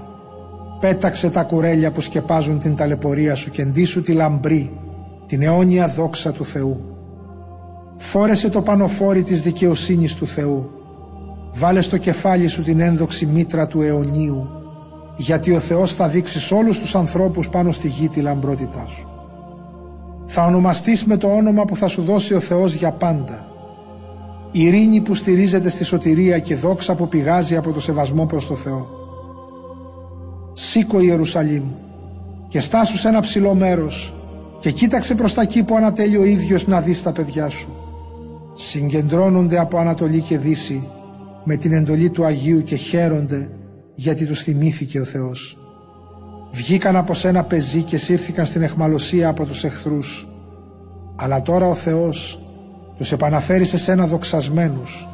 Πέταξε 0.79 1.29
τα 1.29 1.43
κουρέλια 1.43 1.91
που 1.91 2.01
σκεπάζουν 2.01 2.59
την 2.59 2.75
ταλαιπωρία 2.75 3.35
σου 3.35 3.51
και 3.51 3.65
ντύσου 3.65 4.01
τη 4.01 4.13
λαμπρή, 4.13 4.79
την 5.25 5.41
αιώνια 5.41 5.87
δόξα 5.87 6.31
του 6.31 6.45
Θεού. 6.45 6.92
Φόρεσε 7.97 8.49
το 8.49 8.61
πανοφόρι 8.61 9.23
της 9.23 9.41
δικαιοσύνης 9.41 10.15
του 10.15 10.27
Θεού. 10.27 10.69
Βάλε 11.53 11.81
στο 11.81 11.97
κεφάλι 11.97 12.47
σου 12.47 12.61
την 12.61 12.79
ένδοξη 12.79 13.25
μήτρα 13.25 13.67
του 13.67 13.81
αιωνίου, 13.81 14.47
γιατί 15.17 15.51
ο 15.51 15.59
Θεός 15.59 15.93
θα 15.93 16.07
δείξει 16.07 16.39
σε 16.39 16.53
όλους 16.53 16.79
τους 16.79 16.95
ανθρώπους 16.95 17.49
πάνω 17.49 17.71
στη 17.71 17.87
γη 17.87 18.09
τη 18.09 18.21
λαμπρότητά 18.21 18.85
σου. 18.87 19.09
Θα 20.25 20.45
ονομαστείς 20.45 21.05
με 21.05 21.17
το 21.17 21.27
όνομα 21.27 21.65
που 21.65 21.75
θα 21.75 21.87
σου 21.87 22.03
δώσει 22.03 22.33
ο 22.33 22.39
Θεός 22.39 22.73
για 22.73 22.91
πάντα 22.91 23.51
ειρήνη 24.55 25.01
που 25.01 25.15
στηρίζεται 25.15 25.69
στη 25.69 25.83
σωτηρία 25.83 26.39
και 26.39 26.55
δόξα 26.55 26.95
που 26.95 27.07
πηγάζει 27.07 27.55
από 27.55 27.71
το 27.71 27.81
σεβασμό 27.81 28.25
προς 28.25 28.47
το 28.47 28.55
Θεό. 28.55 28.87
Σήκω 30.53 30.99
Ιερουσαλήμ 30.99 31.63
και 32.47 32.59
στάσου 32.59 32.97
σε 32.97 33.07
ένα 33.07 33.19
ψηλό 33.19 33.53
μέρος 33.53 34.13
και 34.59 34.71
κοίταξε 34.71 35.15
προς 35.15 35.33
τα 35.33 35.41
εκεί 35.41 35.63
που 35.63 35.75
ανατέλει 35.75 36.17
ο 36.17 36.23
ίδιος 36.23 36.67
να 36.67 36.81
δεις 36.81 37.03
τα 37.03 37.11
παιδιά 37.11 37.49
σου. 37.49 37.82
Συγκεντρώνονται 38.53 39.59
από 39.59 39.77
Ανατολή 39.77 40.21
και 40.21 40.37
Δύση 40.37 40.87
με 41.43 41.55
την 41.55 41.73
εντολή 41.73 42.09
του 42.09 42.25
Αγίου 42.25 42.61
και 42.61 42.75
χαίρονται 42.75 43.49
γιατί 43.95 44.25
τους 44.25 44.41
θυμήθηκε 44.41 44.99
ο 44.99 45.03
Θεός. 45.03 45.57
Βγήκαν 46.51 46.95
από 46.95 47.13
σένα 47.13 47.43
πεζοί 47.43 47.81
και 47.81 47.97
σύρθηκαν 47.97 48.45
στην 48.45 48.61
εχμαλωσία 48.61 49.29
από 49.29 49.45
τους 49.45 49.63
εχθρούς. 49.63 50.27
Αλλά 51.15 51.41
τώρα 51.41 51.67
ο 51.67 51.73
Θεός 51.73 52.39
τους 52.97 53.11
επαναφέρει 53.11 53.65
σε 53.65 53.77
σένα 53.77 54.07
δοξασμένους, 54.07 55.09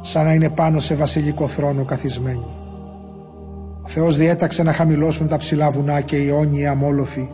σαν 0.00 0.24
να 0.24 0.34
είναι 0.34 0.50
πάνω 0.50 0.80
σε 0.80 0.94
βασιλικό 0.94 1.46
θρόνο 1.46 1.84
καθισμένοι. 1.84 2.46
Ο 3.82 3.88
Θεός 3.88 4.16
διέταξε 4.16 4.62
να 4.62 4.72
χαμηλώσουν 4.72 5.28
τα 5.28 5.36
ψηλά 5.36 5.70
βουνά 5.70 6.00
και 6.00 6.16
οι 6.16 6.30
όνειοι 6.30 6.66
αμόλοφοι 6.66 7.28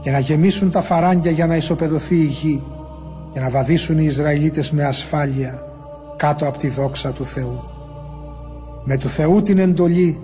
και 0.00 0.10
να 0.10 0.18
γεμίσουν 0.18 0.70
τα 0.70 0.80
φαράγγια 0.80 1.30
για 1.30 1.46
να 1.46 1.56
ισοπεδωθεί 1.56 2.16
η 2.16 2.24
γη 2.24 2.62
και 3.38 3.44
να 3.44 3.50
βαδίσουν 3.50 3.98
οι 3.98 4.04
Ισραηλίτες 4.04 4.70
με 4.70 4.84
ασφάλεια 4.84 5.62
κάτω 6.16 6.48
από 6.48 6.58
τη 6.58 6.68
δόξα 6.68 7.12
του 7.12 7.26
Θεού. 7.26 7.60
Με 8.84 8.96
του 8.96 9.08
Θεού 9.08 9.42
την 9.42 9.58
εντολή 9.58 10.20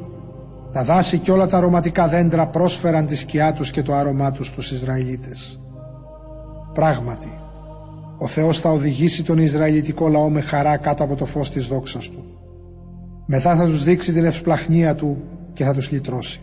τα 0.72 0.83
δάση 0.83 1.18
και 1.18 1.33
όλα 1.33 1.46
τα 1.46 1.57
αρωματικά 1.57 2.09
δέντρα 2.09 2.46
πρόσφεραν 2.46 3.07
τη 3.07 3.16
σκιά 3.16 3.53
τους 3.53 3.70
και 3.70 3.83
το 3.83 3.94
άρωμά 3.94 4.33
τους 4.33 4.46
στους 4.46 4.70
Ισραηλίτες. 4.70 5.61
Πράγματι, 6.72 7.38
ο 8.18 8.27
Θεός 8.27 8.59
θα 8.59 8.70
οδηγήσει 8.70 9.24
τον 9.24 9.38
Ισραηλιτικό 9.38 10.09
λαό 10.09 10.31
με 10.31 10.40
χαρά 10.40 10.77
κάτω 10.77 11.05
από 11.05 11.14
το 11.14 11.24
φως 11.24 11.50
της 11.50 11.66
δόξας 11.66 12.09
Του. 12.09 12.24
Μετά 13.27 13.57
θα 13.57 13.64
τους 13.64 13.85
δείξει 13.85 14.12
την 14.12 14.24
ευσπλαχνία 14.24 14.94
Του 14.94 15.22
και 15.53 15.64
θα 15.64 15.74
τους 15.74 15.90
λυτρώσει. 15.90 16.40